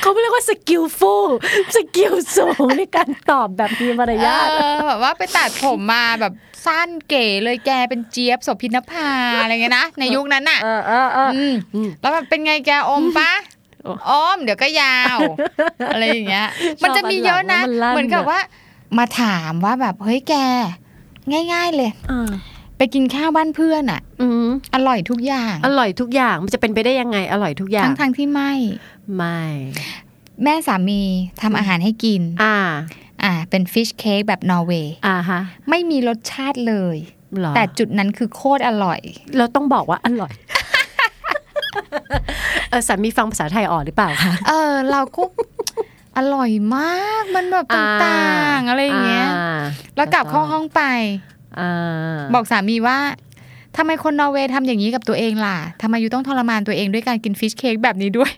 [0.00, 1.30] เขาเรียกว่า skillful
[1.76, 6.32] skill สูงในการตอบแบบมีมารยาทเออแบบว่าไปตัดผมมาแบบ
[6.66, 9.08] สั้นเก๋เลยแกเป็นเจี๊ยบโสภิตนภา
[9.42, 13.32] อะไรเงี้ยนะในยุคนั้นน่ะเออเออเอออืมอืมแล้วแบบเป็นไงแกอมปะ
[14.06, 15.18] โอ้อมเดี๋ยวก็ยาว
[15.94, 16.46] อะไรอย่างเงี้ย
[16.82, 18.40] มันจะมีเยอะนะชอบอันหลังว่ามันลั่นเหมือนกับว่า
[18.98, 20.34] มาถามว่าแบบเฮ้ยแก
[21.52, 22.30] ง่าย ๆ เลยเออ
[22.78, 28.52] ไปกินข้าวบ้านเพื่อนอะอืมอร่อยทุกอย่าง อร่อยทุกอย่างมันจะเป็นไปได้ยังไง อร่อยทุกอย่างทั้งทางๆที่ไม่
[29.16, 29.40] ไม่
[30.44, 31.02] แม่สามี
[31.42, 32.56] ทำอาหารให้กิน อ่า
[33.24, 36.96] อ่าเป็นฟิชเค้กแบบนอร์เวย์อ่าฮะไม่มีรสชาติเลย
[37.40, 39.00] หรอแต่จุดนั้นคือโคตรอร่อย
[39.36, 40.32] เราต้องบอกว่าอร่อย
[42.70, 45.22] เออสามีฟังภาษาไทยออกหรือเปล่าคะเออ เราก็
[46.18, 49.58] อร่อยมากมันแบบต่างๆอะไรอย่างเงี้ยา
[49.96, 50.82] แล้วกลับเข้าห้องไป
[51.58, 52.98] อ่าบอกสามีว่า
[53.76, 58.32] ทำไมคนนอร์เวย์ทำอย่างนี้กับตัวเองล่ะทำไมอยู่ต้องทรมานตัวเองด้วยการกินฟิชเค้กแบบนี้ด้วย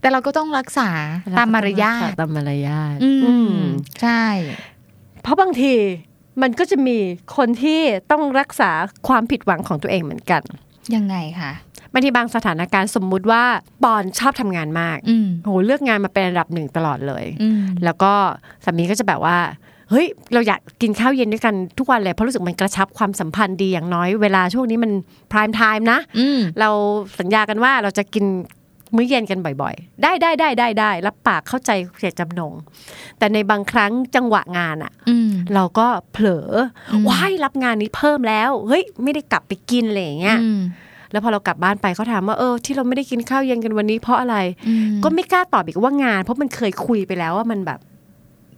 [0.00, 0.88] แต่เราก็ต้องรักษา
[1.38, 3.64] ตามมารยาทตามมารยาทอือืมม
[4.00, 4.24] ใช่
[5.22, 5.74] เพราะบางที
[6.42, 6.96] มันก็จะมี
[7.36, 8.70] คนที่ต้องรักษา
[9.08, 10.42] ความผิดหวังของตัวเองเหมือนกัน
[10.94, 11.52] ยังไงคะ
[11.92, 13.44] บางทีบางสถานการณ์สมมุติว่า
[13.84, 18.12] ปอนชอบทำงานมากอืมโหเลือกงานมาเป็นอันดับหนึ่งตลอดเลยอืมแล้วก็
[18.64, 19.38] สามีก็จะแบบว่า
[19.90, 24.92] เฮ้ยเราอยากกินข้าวเย็นด้วยกันทุกวันเลยเพราะรู้สึกมันกระชับความสัมพันธ์ดีอย่างน้อยเวลาช่วงนี้มัน
[25.32, 26.70] พราย m ไทม์นะอืมเรา
[27.20, 28.24] สัญญากันว่าเราจะกิน
[28.94, 32.52] มื้อเย็นกันบ่อยๆ ได้ได้ได้ได้ได้รับปากเข้าใจเสียจำนง
[33.18, 36.48] แต่ในบางครั้งจังหวะงานอะอืมเราก็เผลอ
[36.90, 40.60] อมว้ายรับงานนี้เพิ่มแล้วเฮ้ยไม่ได้กลับไปกินอะไรอย่างเงี้ยอืม
[41.12, 44.36] แล้วพอเรากลับบ้านไปเขาถามว่าเออที่เราไม่ได้กินข้าวเย็นกันวันนี้เพราะอะไร
[44.68, 47.80] อืมก็ไม่กล้าตอบอีกว่างาน เพราะมันเคยคุยไปแล้วว่ามันแบบ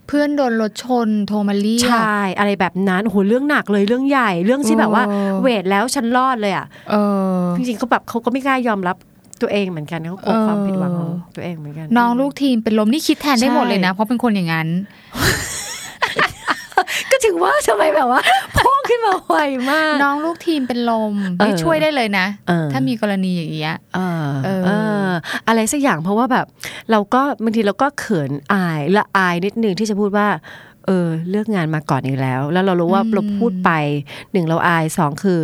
[0.06, 6.94] เพื่อนโดนรถชนโทรมาเรียกใช่อะไรแบบนั้นโอ้โหเรื่องหนักเลยเรื่องใหญ่ เรื่องที่แบบว่าเออเวทแล้วฉันรอดเลยอะเอ
[7.38, 8.96] อจริงๆเขาแบบเขาก็ไม่กล้ายอมรับ
[9.42, 14.68] ตัวเองเหมือนกันเขากลัวเออความผิดหวังของตัวเองเหมือนกัน น้องลูกทีมเป็นลมนี่คิดแทนได้ใช่หมดเลยนะ เพราะเป็นคนอย่างนั้น
[17.10, 18.20] ก็ถึงว่าทำไมแบบว่า
[18.56, 19.36] พ่อขึ้นมาไว
[19.70, 24.70] มาก น้องลูกทีมเป็นลมเออนี่ช่วยได้เลยนะเออถ้ามีกรณีอย่างเงี้ยเออเออเอ
[25.06, 25.08] อ
[25.48, 26.46] อะไรสักอย่างเพราะว่าแบบ
[26.90, 30.28] เราก็บางทีเราก็เขินอายละอายนิดนึงที่จะพูดว่า
[30.86, 33.70] เออเลือกงานมาก่อนอีกแล้ว แล้วเรารู้ว่าเราพูดไป
[34.32, 35.40] หนึ่งเราอายสองคือ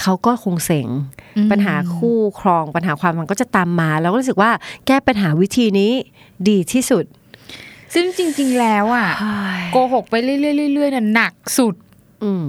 [0.00, 0.88] เขาก็คงเสง
[1.36, 4.50] อืมปัญหาคู่ครองปัญหาความมันก็จะตามมาเราก็รู้สึกว่า
[4.86, 5.92] แก้ปัญหาวิธีนี้
[6.48, 7.04] ดีที่สุด
[7.94, 9.08] ซึ่งจริง ๆ แล้วอะ
[9.72, 11.74] โกหกไปเรื่อยๆเรื่อยๆน่ะหนักสุด
[12.24, 12.44] อืม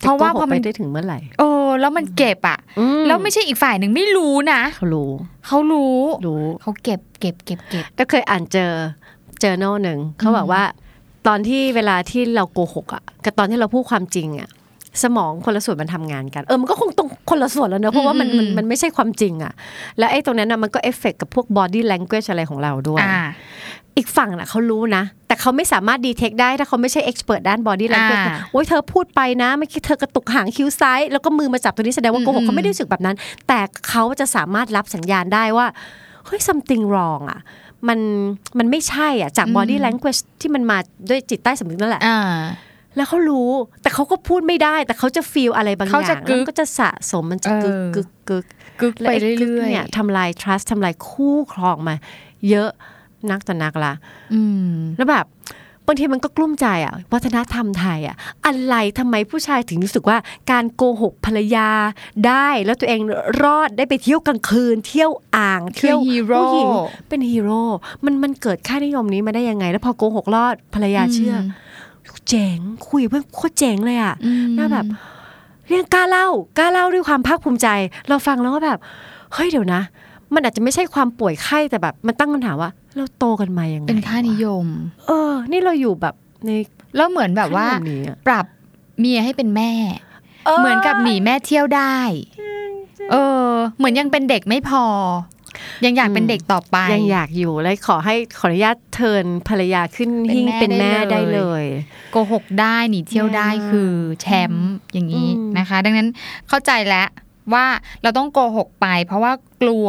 [0.00, 5.10] เพราะว่าพอมันไปได้ถึงเมื่อไหร่เออแล้วมันเก็บอะอืมแล้วไม่ใช่อีกฝ่ายหนึ่งไม่รู้นะเขารู้
[5.46, 8.72] เขารู้รู้เขาเก็บเก็บเก็บเก็บก็เคยอ่านเจอ
[9.40, 10.62] เจอโน่หนึ่งเขาบอกว่า
[11.26, 14.50] ตอนที่เวลาที่เราโกหกอะกับตอนที่เราพูดความจริงอะ
[15.04, 19.52] สมองคนละส่วนมันทำงานกัน เออมันก็คงต้องคนละส่วนแล้วเนอะเพราะว่ามันมันมันไม่ใช่ความจริงอะ
[19.98, 23.22] แล้วไอ้ตรงนั้นนะมันก็เอฟเฟกกับพวก body language อะไรของเราด้วยอ่า
[23.96, 33.16] อีกฝั่งน่ะเขารู้นะ แต่เขาไม่สามารถ detect ได้ถ้าเขาไม่ใช่ expert ด้าน body language อ่าโอ้ยเธอพูดไปนะเมื่อกี้เธอกระตุกหางคิ้วซ้าย แล้วก็มือมาจับตัวนี้แสดงว่าโกหก อืมเขาไม่ได้รู้สึกแบบนั้น
[33.48, 33.58] แต่
[33.88, 35.66] เขาจะสามารถรับสัญญาณได้ว่า
[36.26, 37.40] เฮ้ย something wrong อะ
[37.88, 37.98] มัน
[38.58, 40.78] มันไม่ใช่อะจาก body language ที่มันมา
[41.10, 42.18] ด้วยจิตใต้สำนึกนั่นแหละอ่า
[42.98, 43.50] แล้วเขารู้
[43.82, 48.44] แต่เขาก็พูดไม่ได้ แต่เขาจะ feel อะไรบางอเขาจะย่างกึแล้วกมันก็จะสะสมมันจะกึกเออกึกกึก
[48.80, 51.94] กึกและไปไอ้กึกเรื่อยเนี่ยทำลาย trust ทำลายคู่ครองมา
[52.48, 52.70] เยอะ
[53.30, 55.26] นักต่อนักละๆอืมแล้วแบบ
[55.90, 60.18] บางทีมันก็กลุ้มใจอะวัฒนธรรมไทยอะอะไรทำไมผู้ชายถึงรู้สึกว่า
[60.50, 61.68] การโกหกภรรยา
[62.26, 63.00] ได้แล้วตัวเอง
[63.42, 66.68] รอดได้ไปเที่ยวกลางคืน เที่ยวอ่างคือเที่ยวฮีโร่ผู้หญิง
[67.08, 67.62] เป็นฮีโร่
[68.04, 71.38] มันมันเกิดค่านิยมนี้มาได้ยังไง แล้วพอโกหกรอดภรรยาเชื่ออ
[72.28, 74.86] เจ๋งคุยกับเพื่อนโคตรเจ๋งเลยอะอืมน่าแบบ
[75.68, 77.68] เรื่องกล้าเล่ากล้าเล่าด้วยความภาคภูมิใจ
[78.08, 78.78] เราฟังแล้วก็แบบ
[79.34, 79.82] เฮ้ยเดี๋ยวนะ
[80.34, 84.66] มันอาจจะไม่ใช่ความป่วยไข้แต่แบบ มันตั้งคำถามว่า เราโตกันมายังไงเป็นค่านิยม
[85.06, 86.50] เออ นี่เราอยู่แบบใน
[86.96, 88.46] แล้วเหมือนแบบว่าขั้นตอนนี้อะปรับ
[88.98, 89.72] เมียให้เป็นแม่
[90.58, 91.98] เหมือนกับหนีแม่เที่ยวได้
[93.12, 93.16] เอ
[93.46, 94.84] อ เหมือนยังเป็นเด็กไม่พอ
[95.84, 101.66] ยังอยากเป็นเด็กต่อไป ยังอยากอยู่และขอให้ขออนุญาตเทิร์นภรรยาขึ้นเป็นหิ้งแม่เป็นแม่ได้ได้เลเลยย
[102.12, 106.08] โกหกได้หนีเที่ยวได้อืมคือแชมป์อย่างนี้อืมนะคะ ดังนั้น
[106.48, 107.08] เข้าใจแล้ว
[107.54, 107.66] ว่า
[108.02, 109.88] เราต้องโกหกไป เพราะว่ากลัว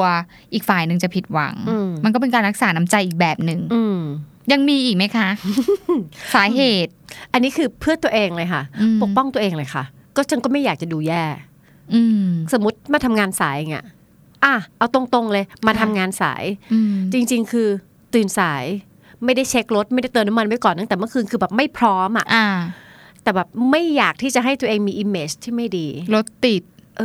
[0.53, 3.99] อีกฝ่ายหนึ่งจะผิดหวังอืมมันก็เป็นการรักษาน้ำใจอีกแบบหนึ่งอืม
[4.51, 5.27] ยังมีอีกไหมคะ
[6.35, 6.91] สาเหตุ
[7.33, 9.83] อันนี้คือเพื่อตัวเองเลยค่ะอืมปกป้องตัวเองเลยค่ะ
[10.15, 11.23] ก็ฉันก็ไม่อยากจะดูแย่
[11.93, 13.85] อืมสมมติมาทำงานสายอย่างเงี้ย
[14.45, 17.67] อะเอาตรงๆเลยมาทำงานสายอืมจริง ๆ คือ
[18.13, 18.65] ตื่นสาย
[19.25, 22.47] ไม่ได้เช็ครถไม่ได้เติมน้ำมันไว้ก่อนตั้งแต่เมื่อคืนคือแบบไม่พร้อมอะอ่า
[23.23, 26.63] แต่แบบไม่อยากที่จะให้ตัวเองมี image ที่ไม่ดี รถติด
[26.97, 27.03] เอ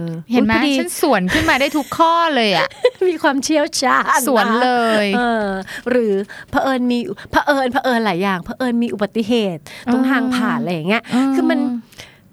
[0.00, 2.68] อ เห็นไหมอุ๊ยพอดีฉันสวนขึ้นมาได้ทุกข้อเลยอะ
[3.08, 4.70] มีความเชี่ยวชาญสวนเล
[5.04, 5.46] ย เออ
[5.90, 6.14] หรือ
[6.50, 6.98] เผอิญมี
[7.30, 9.62] เผอิญเผอิญหลายอย่างเผอิญมีอุบัติเหตุ
[9.92, 11.02] ตรงทางผ่านอะไรอย่างเงี้ย
[11.34, 11.58] คือมัน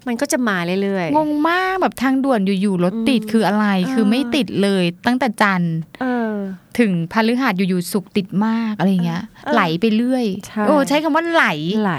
[0.06, 6.32] มันก็จะมาเรื่อยงงมากแบบทางด่วนอยู่ๆรถติดคืออะไรเออคือไม่ติดเลยตั้งแต่จันทร์ๆเออ
[6.78, 11.44] ถึงพฤหัสอยู่ๆสุกร์ติดมากอะไรเงี้ยเออไหลไปเรื่อยใช่โอ้ใช้คำว่าไหล
[11.82, 11.94] ไหล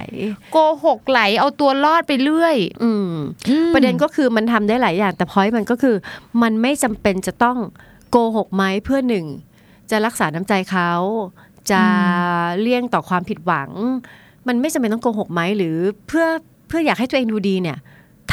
[0.51, 3.09] โกหกไหลเอาตัวรอดไปเรื่อย อืม
[3.49, 5.95] อืมประเด็นก็คือมันทำได้หลายอย่าง แต่พอยมันก็คือ
[6.41, 7.57] มันไม่จำเป็นจะต้อง
[8.11, 9.25] โกหกไหมเพื่อหนึ่ง
[9.91, 10.91] จะรักษาน้ำใจเขา
[11.71, 11.83] จะ
[12.61, 13.69] เลี่ยงต่อความผิดหวัง
[14.47, 15.75] มันไม่จำเป็นต้องโกหกไหมหรือ
[16.07, 16.25] เพื่อ
[16.67, 17.77] เพื่ออยากให้ตัวเองดูดีเนี่ย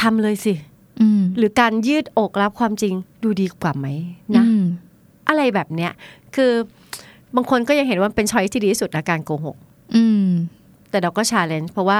[0.01, 0.53] ทำเลยสิ
[1.01, 3.87] อืมหรือการยืดอกรับความจริงดูดีกว่าไหม
[4.37, 4.63] นะอืม
[5.29, 5.91] อะไรแบบเนี้ย
[6.35, 6.51] คือ
[7.35, 9.57] บางคนก็ยังเห็นว่าเป็นช้อยที่ดีที่สุดนะการโกหก
[9.95, 10.27] อืม
[10.89, 11.99] แต่เราก็ชาเลนจ์เพราะว่า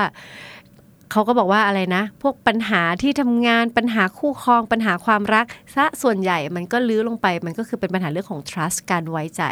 [1.12, 9.44] เขาก็บอกว่าอะไรนะ พวกปัญหาที่ทำงานปัญหาคู่ครอง ปัญหาความรักซะส่วนใหญ่มันก็ลื้อลงไป มันก็คือเป็นปัญหาเรื่องของ trust การไว้ใจ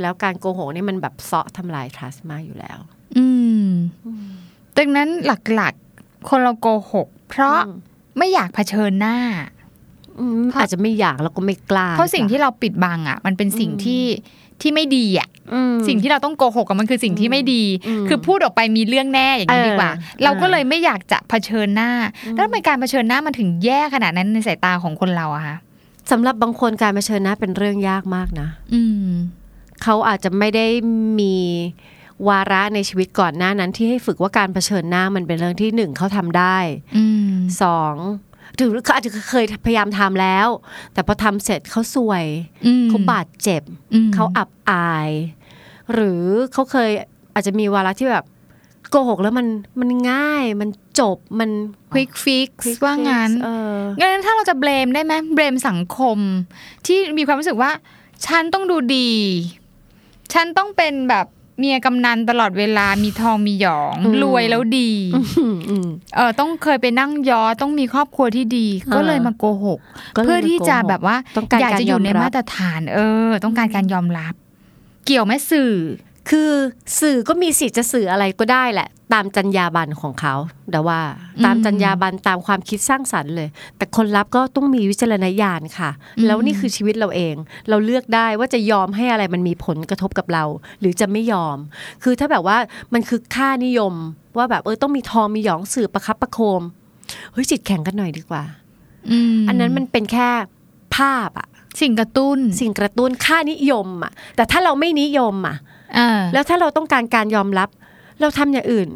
[0.00, 2.78] แล้วการโกหกนี่มันแบบเซาะทำลาย trust มากอยู่แล้ว
[3.16, 3.26] อื
[3.66, 3.68] ม
[4.78, 5.08] ดังนั้น
[5.54, 5.87] หลักๆ
[6.28, 7.76] คนเราโกหก เพราะอืม
[8.18, 9.16] ไม่อยากเผชิญหน้า
[10.20, 14.04] อืมอาจจะไม่อยากแล้วก็ไม่กล้า เพราะสิ่งที่เราปิดบังอะ มันเป็นสิ่งที่
[14.60, 19.90] ที่ไม่ดีอะอืมสิ่งที่เราต้องโกหกกับมันคือสิ่งที่ไม่ดีอืมคือพูดออกไปมีเรื่องแน่อย่างนี้เออดีกว่า
[20.22, 21.90] เราก็เลยไม่อยากจะเผชิญหน้า
[22.34, 25.56] แล้วทำไมการเผชิญหน้ามันถึงแย่ขนาดนั้นในสายตาของคนเราอะคะ
[26.10, 29.10] สำหรับบางคนการเผชิญหน้าเป็นเรื่องยากมากนะ อืม
[29.82, 30.66] เขาอาจจะไม่ได้
[31.18, 31.34] มี
[32.28, 36.58] วาระในชีวิตก่อนหน้านั้นที่ให้ฝึกว่าการเผชิญหน้ามันเป็นเรื่องที่หนึ่งเขาทำได้
[36.96, 37.94] อืมสอง
[38.58, 40.48] ถึงเขาอาจจะเคยพยายามทำแล้ว
[40.92, 42.24] แต่พอทำเสร็จเขาสวย
[42.66, 43.62] อืมเขาบาดเจ็บ
[43.94, 45.10] อืมเขาอับอาย
[45.92, 46.90] หรือเขาเคย
[47.34, 48.24] อาจจะมีวาระที่แบบ
[48.90, 49.46] โกหกแล้วมัน
[49.80, 50.68] มันง่ายมัน
[51.00, 51.50] จบมัน
[51.92, 52.50] ควิกฟิก
[52.84, 56.18] ว่างั้นเอองั้นถ้าเราจะเบลมได้ไหมเบลมสังคม
[56.86, 57.70] ที่มีความรู้สึกว่า
[58.26, 59.10] ฉันต้องดูดี
[60.32, 61.26] ฉันต้องเป็นแบบ
[61.58, 69.78] เมียกำนันตลอดเวลามีทองมีหยองอืมรวยแล้วดีอืมอืมเออต้องเคยไปนั่งยอต้องมีครอบครัวที่ดีเออก็เลยมาโกหก
[70.16, 74.34] ก็ลยเพื่อที่จะมาโกหกแบบว่าต้องการอยากจะอยู่ในการยอมรับมาตรฐาน เออ ต้องการการยอมรับ
[75.06, 75.72] เกี่ยวไหมสื่อ
[76.30, 76.50] คือ
[77.00, 80.34] สื่อก็มีสิทธิ์จะสื่ออะไรก็ได้แหละ ตามจรรยาบรรณของเขา
[80.72, 81.00] แต่ว่า
[81.44, 87.34] ตามอืมจรรยาบรรณตามความคิดสร้างสรรค์เลย แต่คนรับก็ต้องมีวิจารณญาณค่ะอืมแล้วนี่คือชีวิตเราเอง
[87.68, 90.44] เราเลือกได้ว่าจะยอมให้อะไรมันมีผลกระทบกับเรา
[90.80, 91.56] หรือจะไม่ยอม
[92.02, 92.56] คือถ้าแบบว่า
[92.94, 93.94] มันคือค่านิยม
[94.36, 96.62] ว่าแบบเออต้องมีทองมีหยองสื่อประคับประโคม
[97.32, 98.42] เฮ้ยจิตแข็งกันหน่อยดีกว่า
[99.38, 100.28] มอันนั้นมันเป็นแค่
[100.96, 101.48] ภาพอะ
[101.80, 105.77] สิ่งกระตุ้น สิ่งกระตุ้นค่านิยมอะแต่ถ้าเราไม่นิยมอะเออ
[106.32, 107.68] แล้วถ้าเราต้องการการยอมรับ
[108.20, 108.88] เราทำอย่างอื่น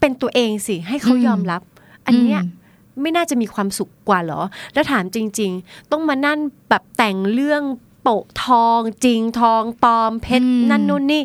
[0.00, 1.62] เป็นตัวเองสิ ให้เขาอืมยอมรับ
[2.06, 2.56] อันเนี้ยอืม
[3.02, 4.40] ไม่น่าจะมีความสุขกว่าเหรอ
[4.74, 6.38] แล้วถามจริง ๆ ต้องมานั่น
[6.68, 7.62] แบบแต่งเรื่อง
[8.02, 11.22] โปะทองจริงทองปลอมเพชรนั่นนู่นนี่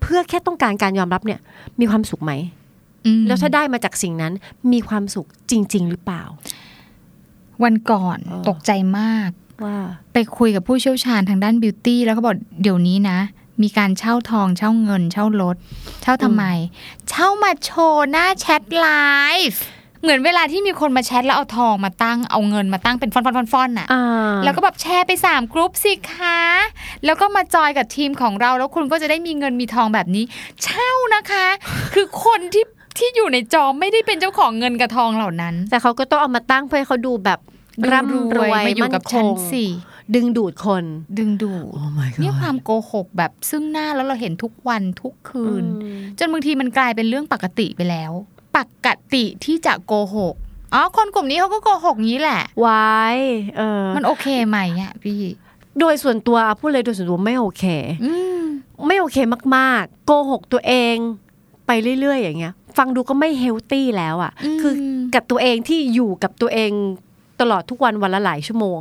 [0.00, 1.40] เพื่อแค่ต้องการการยอมรับเนี่ย
[1.80, 2.32] มีความสุขไหม
[3.06, 4.32] อืมแล้วถ้าได้มาจากสิ่งนั้น
[4.72, 6.22] มีความสุขจริง ๆ หรือเปล่า
[7.64, 9.30] วันก่อนเออตกใจมาก
[9.64, 9.76] ว่า
[10.12, 13.18] ไปคุยกับผู้เชี่ยวชาญทางด้าน beauty แล้วก็บอกเดี๋ยวนี้นะ
[13.62, 15.56] มีการเช่าทองเช่าเงิน เช่ารถ
[16.02, 16.44] เช่าทำไม
[17.08, 19.62] เช่ามาโชว์หน้า chat live
[20.02, 23.22] เหมือนเวลาที่มีคนมาแชทแล้วเอาทองมาตั้งเอาเงินมาตั้งเป็นฟ่อ
[23.68, 24.04] นๆๆๆน่ะอ่า
[24.44, 26.40] แล้วก็แบบแชร์ไป3กรุ๊ปสิคะ
[27.04, 30.24] แล้วก็มาจอยกับทีมของเรา แล้วคุณก็จะได้มีเงินมีทองแบบนี้
[30.64, 31.46] เช่านะคะ
[31.94, 32.64] คือคนที่
[32.98, 37.38] ที่อยู่ในจอไม่ได้เป็นเจ้าของเงินกับทองเหล่านั้น แต่เขาก็ต้องเอามาตั้งเพื่อให้เขาดูแบบ
[37.82, 39.64] ดูร่ำรวยมาอยู่กับฉันมั่คงสิ
[40.14, 40.84] ดึงดูดคน
[41.18, 48.12] ดึงดูด Oh my god เนี่ยความโกหกแบบซึ่งหน้าแล้วเราเห็นทุกวันทุกคืนอืมจนบางทีมันกลายเป็นเรื่องปกติไปแล้ว
[48.56, 50.34] ปกติที่จะโกหก
[50.74, 53.18] อ๋อคนกลุ่มนี้เขาก็โกหกงี้แหละวาย
[53.56, 55.20] เออ มันโอเคไหมอะพี่
[55.80, 57.64] โดยส่วนตัวอะพูดเลยโดยส่วนตัวไม่โอเค
[58.04, 58.42] อืม
[58.86, 59.16] ไม่โอเค
[59.56, 60.96] มาก ๆ โกหกตัวเอง
[61.66, 64.74] ไปเรื่อย ๆ อย่างเงี้ย ฟังดูก็ไม่ healthy แล้วอะอืมคือ
[65.14, 66.70] กับตัวเองที่อยู่กับตัวเอง
[67.40, 68.80] ตลอดทุกวันวันละหลายชั่วโมง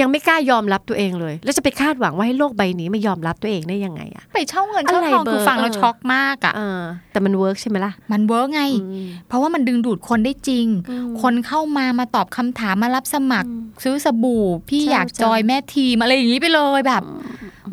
[0.00, 6.80] ยังไม่กล้ายอมรับตัวเองเลย แล้วจะไปคาดหวังว่าให้โลกใบนี้ไม่ยอมรับตัวเองได้ยังไงอะไปเช่าเงินเช่าอะไรทองเบอร์คือฟังแล้วเออช็อกมากอะเออ
[7.12, 17.02] แต่มัน work ใช่ไหมล่ะ มัน work ไงอืมเพราะว่ามันดึงดูดคนได้จริงอืมคนเข้ามามาตอบคำถามมารับสมัครอืมซื้อสบู่ พี่ใช่อยากใช่จอยแม่ทีมอะไรอย่างนี้ไปเลยแบบ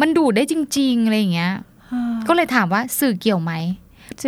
[0.02, 1.54] มันดูดได้จริง ๆอะไรอย่างเงี้ย
[2.28, 3.54] ก็เลยถามว่าสื่อเกี่ยวไหม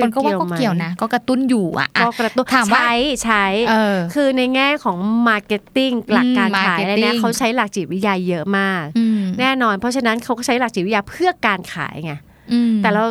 [0.03, 2.93] คนก็ว่าก็เกี่ยวนะ ก็กระตุ้นอยู่อะอะก็กระตุ้นถามว่าใช้
[3.23, 12.13] ใช้เออคือในแง่ของ marketing หลักการขายอะไรเนี่ย marketing เขาใช้หลักจิตวิทยาเยอะมากอืมแน่นอน เพราะฉะนั้นเขาก็ใช้หลักจิตวิทยาเพื่อการขายไง
[12.51, 13.05] อืมแต่เรา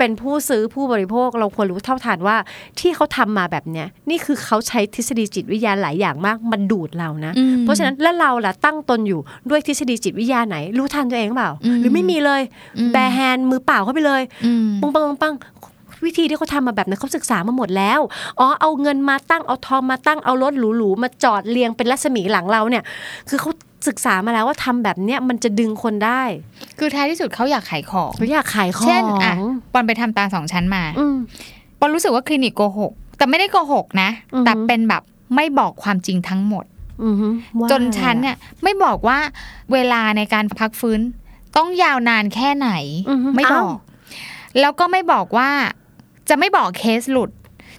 [0.00, 2.36] เป็นผู้ซื้อผู้บริโภคเราควรรู้เท่าทันว่า
[2.80, 12.42] ที่เขาทำมาแบบเนี้ยนี่คือเขาใช้ทฤษฎีจิตวิทยาหลายอย่างมากมันดูดเรานะอืมเพราะฉะนั้นแล้วเราล่ะตั้งตนอยู่ด้วยทฤษฎีจิตวิทยาไหน รู้ทันตัวเองเปล่าอืมหรือไม่มีเลย
[12.78, 15.34] อืม bare hand มือเปล่าเข้าไปเลยอืมปังปังปังปัง
[16.04, 18.00] วิธีที่เขาทำมาแบบนั้นเขาศึกษามาหมดแล้ว
[18.40, 22.84] อ๋อเอาเงินมาตั้งเอาทองมาตั้งเอารถหรูๆมาจอดเรียงเป็นรัศมีหลังเราเนี่ย
[23.28, 23.50] คือเขา
[23.88, 26.22] ศึกษามาแล้วว่าทำแบบเนี้ยมันจะดึงคนได้
[26.78, 29.34] คือท้ายที่สุดเขาอยากขายของเขาอยากขายของเช่นอะ
[29.72, 31.16] ปอนไปทำตาสองชั้นมาอืม
[31.78, 35.02] ปอนรู้สึกว่าคลินิกโกหกแต่ไม่ได้โกหกนะอือฮึแต่เป็นแบบ
[35.36, 36.64] ไม่บอกความจริงทั้งหมด
[37.04, 37.28] อือฮึ
[37.60, 39.18] ว่าจนฉันเนี่ยไม่บอกว่า
[39.72, 41.00] เวลาในการพักฟื้น
[41.56, 42.70] ต้องยาวนานแค่ไหน
[43.10, 43.68] อือฮึไม่บออ้าวก
[44.60, 45.50] แล้วก็ไม่บอกว่า
[46.28, 47.30] จะไม่บอกเคสหลุด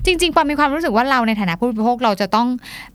[0.06, 2.48] จริงๆปอนมีความรู้สึกว่าเราในฐานะผู้บริโภคเราจะต้อง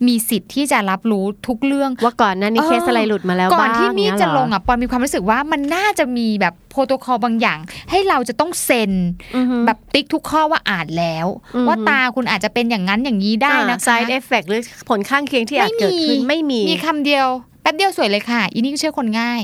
[0.06, 7.58] มีสิทธิ์ที่จะรับรู้ทุกเรื่องว่าก่อนหนั้นนี่เออเคสอะไรหลุดมาแล้วก่อนบ้างที่มีดเยจะเหรลงอะปอนมีความรู้สึกว่ามันน่าจะมีแบบโปรโตคอลบางอย่าง
[7.90, 8.92] ให้เราจะต้องเซ็น
[9.36, 17.26] อือฮึแบบติ๊กทุกข้อว่าอ่านแล้วอือฮึว่าตาคุณอาจจะเป็นอย่างนั้นอย่างนี้ได้นะคะ side effect หรือผลข้างเคียงที่อาจเกิดขึ้นไม่มีมีคำเดียว
[17.62, 19.42] แป๊บเดียวสวยเลยค่ะอีนี่ก็เชื่อคนง่าย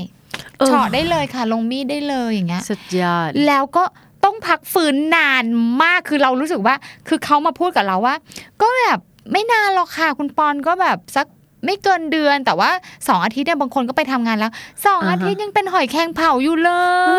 [0.59, 3.83] เออเฉาะได้เลยค่ะ ลงมีดได้เลยอย่างเงี้ยสุดยอดแล้วก็
[4.23, 5.43] ต้องพักฟื้นนาน
[5.83, 6.75] มากคือเรารู้สึกว่า
[7.07, 8.15] คือเขามาพูดกับเราว่า
[8.61, 8.99] ก็แบบ
[9.31, 11.27] ไม่นานหรอกค่ะคุณปอนก็แบบสัก
[11.65, 12.71] ไม่เกินเดือนแต่ว่า
[13.07, 14.51] สองอาทิตย์เนี่ยบางคนก็ไปทำงานแล้ว
[14.85, 16.71] สองอ่าฮะอาทิตย์ยังเป็นหอยแครงเผาอยู่เล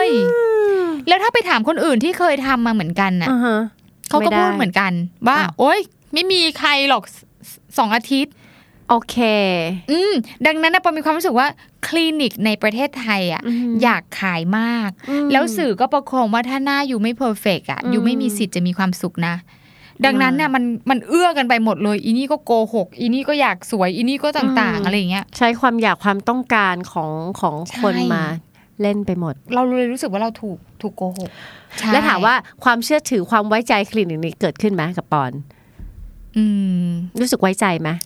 [0.06, 0.08] ย
[1.08, 3.58] แล้วถ้าไปถามคนอื่นที่เคยทำมาเหมือนกันน่ะอ่าฮะ
[4.08, 4.92] เขาก็ไม่ได้พูดเหมือนกัน
[5.28, 5.78] ว่าอะโอ๊ย
[6.12, 7.14] ไม่มีใครหรอกส
[7.78, 8.32] สองอาทิตย์
[8.90, 9.16] โอเค
[9.90, 10.12] อืม
[10.46, 11.46] ดังนั้นนะปอมีความรู้สึกว่า
[11.86, 19.34] คลินิกในประเทศไทยอะอืมอยากขายมากอืมแล้วสื่อก็ประโคมว่าถ้าหน้าอยู่ไม่เพอร์เฟกอะอืมอยู่ไม่มีสิทธิ์จะมีความสุขนะ
[20.04, 28.24] ดังนั้นน่ะมันมันเอื้อกันไปหมดเลย อีนี่ก็โกหก อีนี่ก็อยากสวย อีนี่ก็ต่างๆ อะไรอย่างเงี้ย ใช้ความอยากความต้องการของของคนใช่มา
[28.82, 31.30] เล่นไปหมด เราเลยรู้สึกว่าเราถูกถูกโกหก
[31.78, 35.32] ใช่แล้วถามว่าความเชื่อถือความไว้ใจคลินิกนี้เกิดขึ้นไหมกับปอน
[36.36, 36.44] อื
[36.84, 36.88] ม
[37.20, 37.98] รู้สึกไว้ใจไหมหมาย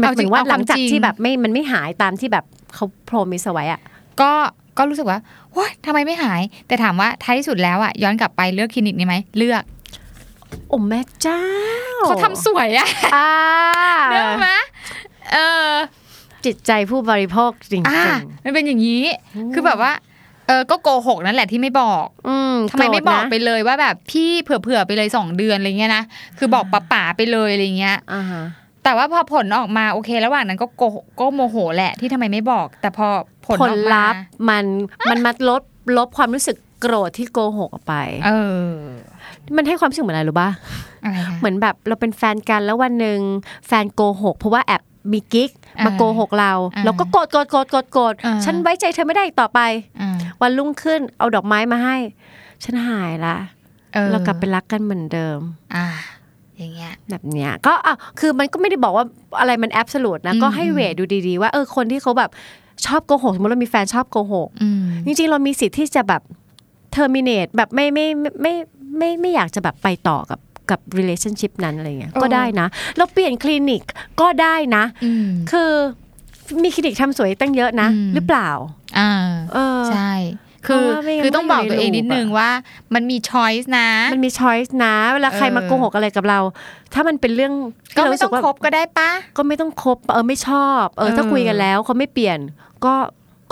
[0.00, 3.80] เอาจริถึงงว่าเอาหคลัวามงจากจริงที่แบบไม่มันไม่หายตามที่แบบเขาโปรมิสเอาไว้อะ
[4.20, 4.30] ก็
[4.78, 5.18] ก็รู้สึกว่า
[5.56, 9.62] ว้ายทำไมไม่หาย แต่ถามว่าท้ายที่สุดแล้วอะย้อนกลับไปเลือกคลินิกนี้ไหมเลือก
[10.68, 11.42] โอ้แม่เจ้า
[12.04, 13.30] เขาทำสวยอะอ่า
[14.10, 14.48] เลือกไหม
[15.32, 15.36] เอ
[15.70, 15.72] อ
[16.44, 19.02] จิตใจผู้บริโภคจริงอ่าๆมันเป็นอย่างนี้
[19.54, 19.92] คือแบบว่า
[20.46, 26.04] เออก็โกหกนั่นแหละที่ไม่บอก อืมทำไมไม่บอกโรธนะไปเลยว่าแบบพี่เผื่อๆไปเลยสองเดือนอะไรเงี้ยนะ
[26.38, 28.42] คือบอกป๋าป๋าๆไปเลยอะไรเงี้ยอ่าฮะ
[28.84, 33.06] แต่ว่าพอผลออกมาโอเค ระหว่างนั้นก็โกหกก็โมโหแหละที่ทำไมไม่บอก แต่พอ
[33.46, 34.64] ผลผอลอกมาลัพธ์มัน
[35.10, 35.62] มันมาลด
[35.96, 37.94] ลบความรู้สึกโกรธที่โกหกออกไป
[38.26, 38.30] เอ
[38.68, 38.72] อ
[39.56, 40.50] มันให้ความรู้สึกเหมือนอะไรรู้ป่ะ
[41.04, 43.20] อะไรคะเหมือนแบบเราเป็นแฟนกันแล้ววันหนึ่ง
[43.66, 49.60] แฟนโกหกเพราะว่าแอบมีกิ๊กอ่ามมาโกหกเราอ่าเราก็โกรธโกรธโกรธโกรธโกรธอ่าฉันไว้ใจเธอไม่ได้อีกต่อไป
[50.00, 51.96] อ่าวันรุ่งขึ้นเอาดอกไม้มาให้
[52.64, 53.36] ฉันหายละ
[53.96, 55.38] ออเรากลับไปรักกันเหมือนเดิม
[56.62, 59.04] อ่าอย่างเงี้ยแบบเนี้ยก็อะคือมันก็ไม่ได้บอกว่า
[59.40, 62.30] อะไรมันแอบสูตนะอืมก็ให้เวทดูดีๆ ว่าเออคนที่เขาแบบ
[62.86, 66.22] ชอบโกหกสมมติเรามีแฟนชอบโกหกอืมจริงๆเรามีสิทธิ์ที่จะแบบ
[66.96, 68.54] terminate แบบไม่ไม่ไม่ไม่
[68.98, 73.82] ไม่ไม่อยากจะแบบไปต่อกับกับ relationship นั้นอะไรเงี้ยเออก็ได้นะ เราเปลี่ยนคลินิก
[74.20, 75.70] ก็ได้นะอืมคือ
[76.62, 78.48] มีคลินิกทำสวยตั้งเยอะนะอืมหรือเปล่า
[78.98, 79.10] อ่า
[79.54, 80.12] เออใช่
[80.66, 82.50] คือเพราะว่าไม่งั้นคือต้องบอกตัวเองไม่อยู่ในนิดนึง loop อะว่า
[82.94, 86.38] มันมีช้อยส์นะ มันมี choice นะเวลาใครมาเออโกหกอะไรกับเรา
[86.94, 87.52] ถ้ามันเป็นเรื่อง
[87.96, 92.38] ก็ที่เราไม่รู้ต้สึองว่าคบก็ได้ปะก็ไม่ต้องคบเออไม่ชอบ เออถ้าเออคุยกันแล้วเขาไม่เปลี่ยน
[92.84, 92.94] ก็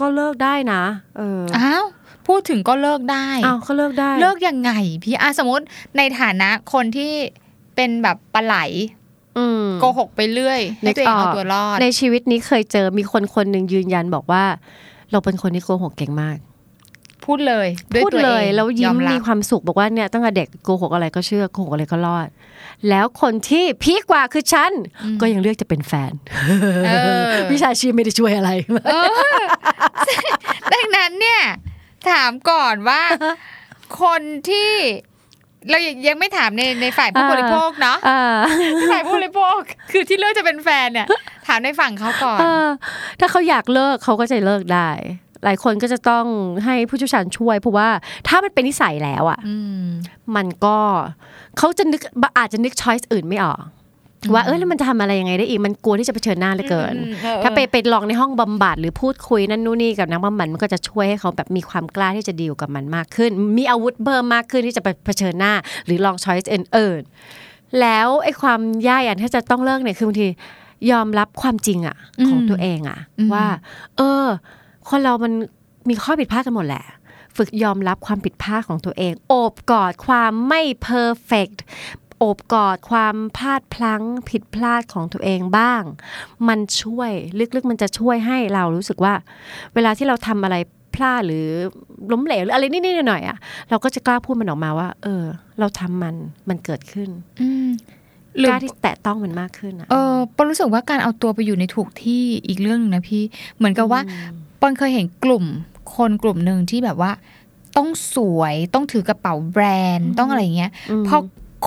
[0.00, 0.82] ก็เลิกได้นะ
[1.18, 1.84] เอออ้าว
[2.26, 4.70] พูดถึงก็เลิกได้อ้าวก็เลิกได้ เลิกยังไง
[5.02, 5.64] พี่อาสมมติ
[5.96, 7.12] ในฐานะคนที่
[7.76, 8.56] เป็นแบบปลาไหล
[9.38, 14.44] อืมโกหกไปเรื่อยนึให้กตัวเองเอาออกตัวรอด ในชีวิตนี้เคยเจอมีคนคนหนึ่งยืนยันบอกว่า
[15.10, 16.36] เราเป็นคนที่โกหกเก่งมาก
[17.26, 22.28] พูดเลยด้วยพูดตัวเลเอยงแล้วยิ้มอรับมีความสุขบอกว่าเนี่ยตั้งแต่เด็กโกหกอะไรก็เชื่อโกหกอะไรก็รอด
[22.88, 24.72] แล้วคนที่พีคกว่าคือฉัน
[25.20, 26.12] ก็ยังเลือกจะเป็นแฟน
[26.86, 26.92] เอ
[27.26, 28.50] อวิชาชีพไม่ได้ช่วยอะไร
[30.72, 31.42] ดังนั้นเนี่ย
[32.10, 33.02] ถามก่อนว่า
[34.02, 34.70] คนที่
[35.70, 38.38] เรายังไม่ถามในในฝ่ายผู้อ่าบริโภคเนาะอ่า
[38.90, 39.58] ฝ่ายผู้บริโภค
[39.92, 41.06] คือที่เลือกจะเป็นแฟนเนี่ย
[41.48, 42.66] ถามในฝั่งเขาก่อนเออ
[43.20, 44.90] ถ้าเขาอยากเลิกเขาก็จะเลิกได้
[45.44, 46.24] หลายคนก็จะต้อง
[46.64, 47.88] ให้ผู้เชี่ยวชาญช่วย เพราะว่า
[48.28, 49.84] ถ้ามันเป็นนิสัยแล้วอะอืม
[50.36, 50.78] มันก็
[51.58, 52.00] เขาจะนึก
[52.38, 53.60] อาจจะนึกช้อยส์อื่นไม่ออก
[54.32, 65.52] ว่าเออแล้วมันจะทำอะไรยังไงได้อีกมันกลัวที่จะเผชิญหน้าเหลือเกินอืมเออถ้าไปไปลองในห้องบำบัดหรือพูดคุยนั่นนู่นนี่กับนักบำบัดมันก็จะช่วยให้เขาแบบมีความกล้าที่จะดีลกับมันมากขึ้น มีอาวุธเพิ่มมากขึ้นที่จะไปเผชิญหน้า
[65.86, 70.28] หรือลองช้อยส์อื่นๆแล้วไอ้ความยากอย่างที่จะต้องเลิกเนี่ยคือบางที
[70.90, 71.96] ยอมรับความจริงอะ
[72.28, 73.46] ของอืมตัวเองอะอืมว่า
[73.96, 74.26] เออ
[74.90, 75.32] คนเรามัน
[75.88, 76.84] มีข้อผิดพลาดกันหมดแหละ
[77.36, 81.50] ฝึกยอมรับความผิดพลาดของตัวเอง โอบกอดความไม่เพอร์เฟก
[82.18, 85.82] โอบกอดความพลาดพลั้งผิดพลาดของตัวเองบ้าง
[86.48, 89.14] มันช่วยลึกๆมันจะช่วยให้เรารู้สึกว่า
[89.74, 90.56] เวลาที่เราทำอะไร
[90.94, 91.46] พลาดหรือ
[92.12, 93.38] ล้มเหลวหรืออะไรนิดๆหน่อยๆอะ
[93.70, 95.24] เราก็จะกล้าพูดมันออกมาว่า เออ
[95.58, 96.14] เราทำมัน
[96.48, 97.08] มันเกิดขึ้น
[97.40, 97.68] อืม
[98.38, 103.22] หรืกอล้าที่แตะต้องมันมากขึ้นอะเออปอนรู้สึกว่าการเอาตัวไปอยู่ในถูกที่อีกเรื่องหนึงนะพี่
[103.56, 104.00] เหมือนกับว่า
[104.60, 105.44] ปอนเคยเห็นกลุ่ม
[105.96, 107.12] คนกลุ่มหนึ่งที่แบบว่า
[107.76, 109.64] ต้องสวยต้องถือกระเป๋าแบร
[109.96, 110.70] นด์ต้องอะไรอย่างเงี้ย
[111.02, 111.16] มพอ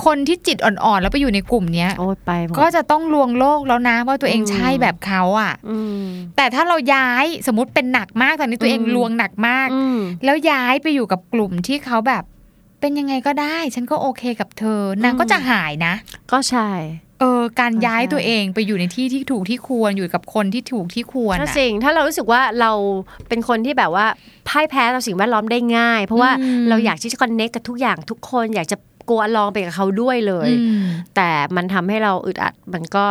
[0.05, 6.03] คนที่จิตอ่อนๆ แล้วไปอยู่ในกลุ่มเนี้ยโอ้ยไปหมดก็จะต้องลวงโลกแล้วนะว่าตัวเองอืมใช่แบบเขาอะอืม
[6.35, 12.23] แต่ถ้าเราย้ายสมมติเป็นหนักมากตอนนี้ตัวเองอืมลวงหนักมากอืมแล้วย้ายไปอยู่กับกลุ่มที่เขาแบบ
[12.79, 15.93] เป็นยังไงก็ได้ ฉันก็โอเคกับเธอนางอืมก็จะหายนะ
[16.31, 16.69] ก็ใช่
[17.23, 22.71] เออการย้ายใช่ตัวเองไปอยู่ในที่ที่ถูกที่ควรอยู่กับคนที่ถูกที่ควรถ้าอะสิ่งถ้าเรารู้สึกว่าเรา
[23.29, 24.05] เป็นคนที่แบบว่า
[24.47, 28.77] พ่ายแพ้ต่อสิ่งแวดล้อมได้ง่าย เพราะว่าอืมเราอยากที่จะคอนเนคกับทุกอย่างทุกคนอยากจะ
[29.09, 30.83] กลัวลองไปกับเขาด้วยเลยอืม
[31.15, 33.05] แต่มันทำให้เราอึดอัดมันก็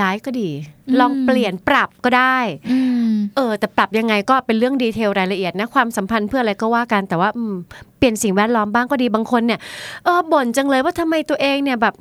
[0.00, 0.50] ย้ายก็ดี
[0.88, 2.38] อืมลองเปลี่ยนปรับก็ได้
[2.70, 2.78] อื
[3.10, 7.54] มเออ แต่ปรับยังไงก็เป็นเรื่องดีเทลรายละเอียดนะความสัมพันธ์เพื่ออะไรก็ว่ากันแต่ว่าอืม
[7.98, 9.60] เปลี่ยนสิ่งแวดล้อมบ้างก็ดีบางคนเนี่ย
[10.04, 11.94] เออบ่นจังเลยว่าทำไมตัวเองเนี่ยแบบ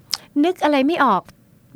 [0.44, 1.22] นึกอะไรไม่ออก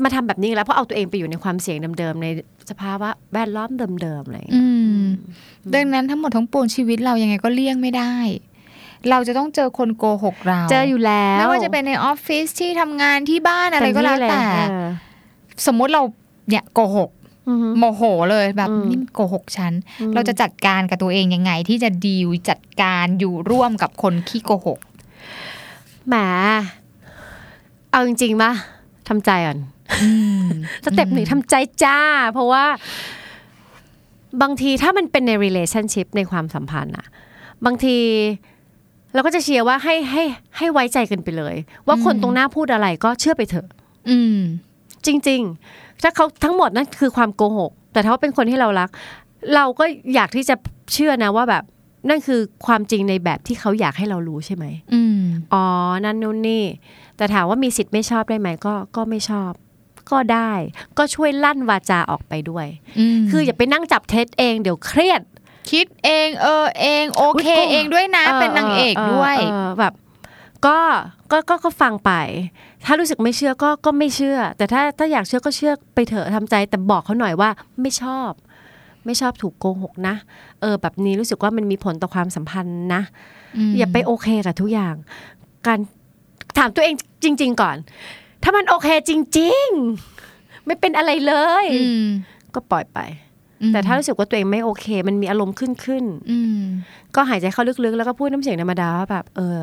[0.04, 2.28] มาทำแบบนี้แล้วเพราะเอาตัวเองไปอยู่ในความเสี่ยงเดิมๆใน
[2.70, 3.70] สภาวะแวดล้อม
[4.02, 4.66] เดิมๆอะไรอย่างเงี้ยอื
[5.00, 5.02] ม
[5.74, 8.16] ดังนั้นทั้งหมดทั้งปวงชีวิตเรายังไงก็เลี่ยงไม่ได้
[9.10, 14.88] เราจะต้องเจอคนโกหกเรา เจออยู่แล้วไม่ว่าจะเป็นในออฟฟิศที่ทำงานที่บ้านอะไรก็แล้วแต่เออ
[15.66, 16.04] สมมุติเรา
[16.50, 17.10] เนี่ยโกหก
[17.50, 19.74] อือฮึโมโหเลยแบบอืมนี่มันโกหกฉัน
[20.14, 24.80] เราจะจัดการกับตัวเองยังไง ที่จะดีลจัดการอยู่ร่วมกับคนขี้โกหก
[26.08, 26.16] แหม
[27.92, 28.52] เอาจริงๆป่ะ
[29.08, 29.77] ทำใจก่อนอืม
[30.86, 32.00] สเต็ปหนึ่งทำใจจ้า
[32.34, 32.66] เพราะว่า
[34.42, 37.08] บางทีถ้ามันเป็นใน relationship ในความสัมพันธ์อะ
[37.66, 37.98] บางที
[39.14, 40.24] เราก็จะเชียร์ว่าให้ให้
[40.58, 41.56] ให้ไว้ใจกันไปเลย
[41.88, 43.68] ว่าคนตรงหน้าพูดอะไรก็เชื่อไปเถอะ
[44.10, 44.38] อืม
[45.06, 48.90] จริง ๆ ถ้าเขาทั้งหมดนั่นคือความโกหก แต่ถ้าเขาเป็นคนที่เรารัก
[49.56, 50.56] เราก็อยากที่จะ
[50.94, 51.64] เชื่อนะว่าแบบ
[52.10, 55.20] นั่นคือความจริงในแบบที่เขาอยากให้เรารู้ใช่ไหมอืม
[55.54, 55.66] อ๋อ
[56.06, 56.64] นั่นนู่นนี่
[57.18, 59.52] แต่ถามว่ามีสิทธิ์ไม่ชอบได้ไหมก็ก็ไม่ชอบ
[60.12, 60.52] ก็ได้
[60.98, 62.68] ก็ช่วยลั่นวาจาออกไปด้วย
[63.18, 65.22] มคืออย่าไปนั่งจับเท็จเองเดี๋ยวเครียด
[65.72, 69.94] คิดเองเออเองโอเคอุ๊ยก็เองด้วยนะเป็นนางเอกด้วยเออแบบ
[70.66, 70.78] ก็
[71.32, 72.12] ก็ก็ก็ฟังไป
[72.86, 77.50] ถ้ารู้สึกไม่เชื่อก็ก็ไม่เชื่อ แต่ถ้าถ้าอยากเชื่อก็เชื่อไปเถอะทำใจ แต่บอกเขาหน่อยว่า
[77.82, 78.32] ไม่ชอบ
[79.06, 80.16] ไม่ชอบถูกโกหกนะ
[80.62, 83.02] เออ แบบนี้รู้สึกว่ามันมีผลต่อความสัมพันธ์นะ
[83.70, 84.96] มอย่าไปโอเคกับทุกอย่าง
[85.68, 85.80] การ
[86.58, 87.78] ถามตัวเองจริง ๆ ก่อน
[88.44, 89.68] ถ้ามันโอเคจริง
[90.18, 91.34] ๆ ไม่เป็นอะไรเล
[91.64, 92.08] ยอืม
[92.56, 93.00] ก็ปล่อยไป
[93.74, 96.62] แต่ถ้ารู้สึกว่าตัวเองไม่โอเค มันมีอารมณ์ขึ้นขึ้นๆอืม
[97.16, 99.60] ก็หายใจเข้าลึกๆ แล้วก็พูดน้ำเสียงธรรมดาว่าแบบ เออ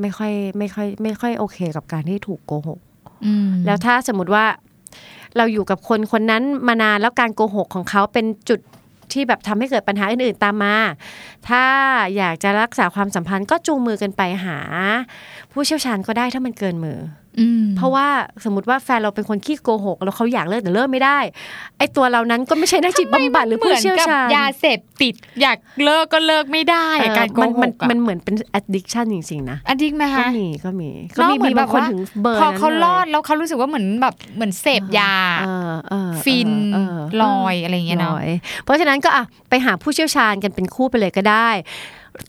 [0.00, 2.78] ไม่ค่อยไม่ค่อย ไม่ค่อยโอเคกับการที่ถูกโกหก
[3.24, 4.44] อืมแล้วถ้าสมมติว่า
[5.36, 8.60] เราอยู่กับคนคนนั้นมานานแล้วการโกหกของเขาเป็นจุด
[9.12, 10.76] ที่แบบทำให้เกิดปัญหาอื่นๆตามมา
[11.48, 11.64] ถ้า
[12.16, 14.58] อยากจะรักษาความสัมพันธ์ก็จูงมือกันไปหา
[15.52, 17.21] ผู้เชี่ยวชาญก็ได้ถ้ามันเกินมืออืม
[17.76, 18.06] เพราะว่า
[18.44, 21.18] สมมติว่าแฟนเราเป็นคนขี้โกหก แล้วเขาอยากเลิกแต่เลิกไม่ได้
[21.78, 38.28] ไอ้ตัวเรานั้นก็ไม่ใช่นักจิตบำบัดหรือผู้เชี่ยวชาญเหมือนกับยาเสพติดอยากเลิกก็เลิกไม่ได้อะการโกมันหมันกอะมันเหมือนเป็น addiction จริงๆนะอันจริงไหมก็คะมีก็มีก็เนอะมีเหมืมีอนบางคนแบบว่าถึงเบอร์พอนั้นเขาลยรอดแล้วเขารู้สึกว่าเหมือนแบบเหมือนเสพยาเออเออฟินเออลอยอะไรอย่างเงี้ยเนาะลอย
[38.64, 41.50] เพราะฉะนั้นก็อะไปหาผู้เชี่ยวชาญกันเป็นคู่ไปเลยก็ได้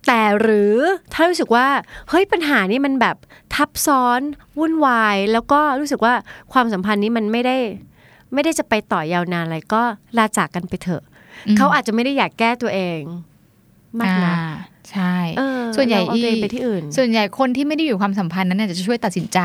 [0.08, 0.76] แต่หรือ
[1.14, 1.68] ถ้ารู้สึกว่า
[2.10, 3.16] เฮ้ยปัญหานี้มันแบบ
[3.56, 4.22] ทับซ้อน
[4.60, 6.14] วุ่นวาย แล้วก็รู้สึกว่า
[6.54, 7.58] ความสัมพันธ์นี้มันไม่ได้
[8.34, 9.82] ไม่ได้จะไปต่อยาวนานอะไรก็
[10.18, 11.04] ลาจากกันไปเถอะ
[11.48, 13.00] อืมเขาอาจจะไม่ได้อยากแก้ตัวเอง
[14.00, 14.54] มากนะอ่า
[14.92, 19.40] ใช่เออส่วนใหญ่เราเอาตัวเองไปที่อื่น ส่วนใหญ่คนที่ไม่ได้อยู่ความสัมพันธ์นั้นน่ะจะช่วยตัดสินใจ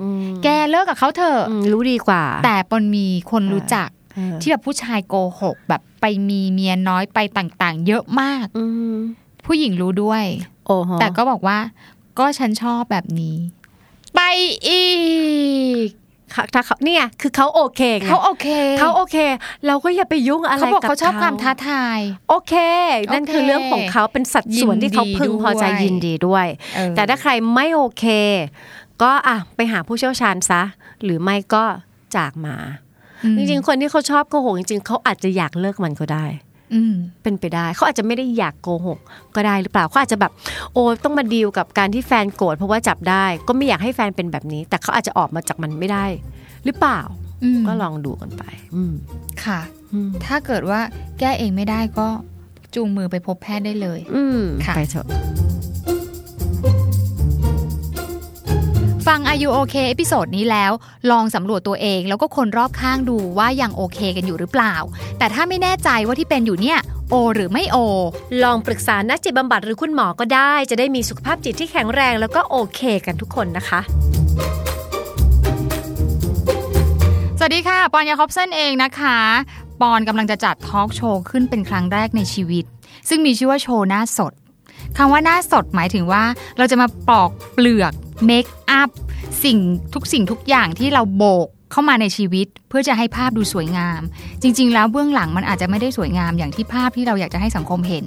[0.00, 8.64] อืมแกเลิกกับเขาเถอะอืมรู้ดีกว่า แต่ปนมีคนรู้จักเออที่แบบผู้ชายโกหกแบบไปมีเมียน้อยไปต่าง ๆ เยอะมากอื
[8.94, 8.96] ม
[9.46, 10.24] ผู้หญิงรู้ด้วย
[10.66, 11.58] โอ้โหแต่ก็บอกว่า
[12.18, 13.36] ก็ฉันชอบแบบนี้
[14.14, 14.20] ไป
[14.66, 14.84] อี
[15.86, 15.88] ก
[16.34, 19.16] ค่ะถ้าเขาเนี่ยคือเขาโอเคไงเขาโอเคเขาโอเค
[19.66, 22.54] เราก็อย่าไปยุ่งอะไรเขาบอกกับเขาชอบความท้าทาย โอเค
[23.12, 28.04] นั่นโอเคคือเรื่องของเขาเป็นสัดส่วนที่เขาพึงพอใจยิยินนดีดีด้ด้ววยยเออแต่ถ้าใครไม่โอเค
[29.02, 30.62] ก็อะไปหาผู้เชี่ยวชาญซะ
[31.04, 31.64] หรือไม่ก็
[32.16, 32.56] จากมา
[33.24, 36.53] อืมจริงๆ คนที่เขาชอบโกหกจริงๆเขาอาจจะอยากเลิกมันก็ได้อืม
[37.22, 38.98] เป็นไปได้เขาอาจจะไม่ได้อยากโกหก
[39.36, 40.32] ก็ได้หรือเปล่าเขาอาจจะแบบ
[40.72, 46.04] โอ้ต้องมาดีลกับการที่แฟนโกรธเพราะว่าจับได้ ก็ไม่อยากให้แฟนเป็นแบบนี้ แต่เขาอาจจะออกมาจากมันไม่ได้
[46.64, 47.00] หรือเปล่า
[47.44, 48.42] อืมก็ลองดูกันไป
[48.74, 48.94] อืม
[49.44, 49.60] ค่ะ
[49.92, 50.80] อืมถ้าเกิดว่า
[51.18, 52.08] แก้เองไม่ได้ก็
[52.74, 55.06] จูงมือไปพบแพทย์ได้เลยอืมค่ะไปเถอะ
[59.06, 60.72] ฟัง R U OK episode นี้แล้ว
[61.10, 64.74] ลองสำรวจตัวเองแล้วก็คนรอบข้างดูว่ายังโอเคกันอยู่หรือเปล่า
[65.18, 66.78] แต่ถ้าไม่แน่ใจว่าที่เป็นอยู่เนี่ย
[67.10, 67.76] โอ หรือไม่โอ
[68.42, 73.80] ลองปรึกษานักจิตบำบัดหรือคุณหมอก็ได้ จะได้มีสุขภาพจิตที่แข็งแรงแล้วก็โอเคกันทุกคนนะคะ
[77.38, 79.18] สวัสดีค่ะ ปอนยาคอบเซนเองนะคะ
[79.80, 82.64] ปอนกำลังจะจัดทอล์กโชว์ขึ้นเป็นครั้งแรกในชีวิต
[83.08, 84.32] ซึ่งมีชื่อว่าโชว์หน้าสด
[84.96, 86.24] คำว่าหน้าสดหมายถึงว่า
[86.58, 87.92] เราจะมาปอกเปลือก
[88.26, 88.90] เมคอัพ
[89.44, 89.58] สิ่ง
[89.94, 94.00] ทุกสิ่งทุกอย่างที่เราโบกเข้ามาในชีวิตเพื่อจะให้ภาพดูสวยงาม
[94.42, 98.04] จริง ๆ แล้วเบื้องหลังมันอาจจะไม่ได้สวยงามอย่างที่ภาพที่เราอยากจะให้สังคมเห็น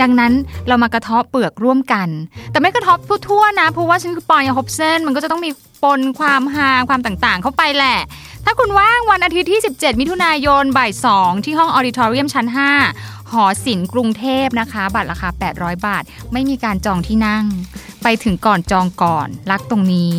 [0.00, 0.32] ดังนั้น
[0.68, 2.08] เรามากระเทาะเปลือกร่วมกัน
[2.50, 5.50] แต่ไม่กระทาะทั่วๆนะเพราะว่าฉันคือปอนยาคอบเซนมันก็จะต้องมี
[5.82, 7.98] ปนความฮาความต่างๆ เข้าไปแหละ
[8.44, 12.46] ถ้าคุณว่างวันอาทิตย์ที่ 17 มิถุนายนบ่าย 2 ที่ห้องออดิทอเรียมชั้น
[12.88, 17.44] 5 หอศิลป์กรุงเทพนะคะ บัตรราคา 800 บาท ไม่มีการจองที่นั่ง
[18.02, 20.14] ไปถึงก่อนจองก่อนรักตรงนี้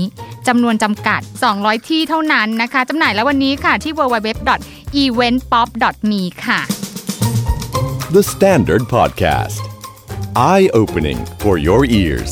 [0.48, 1.22] จำนวนจำกัด
[1.56, 6.60] 200 ที่เท่านั้นนะคะจำหน่ายแล้ววันนี้ค่ะที่ www.eventpop.me ค่ะ
[8.16, 9.62] The Standard Podcast.
[10.52, 12.32] Eye opening for your ears.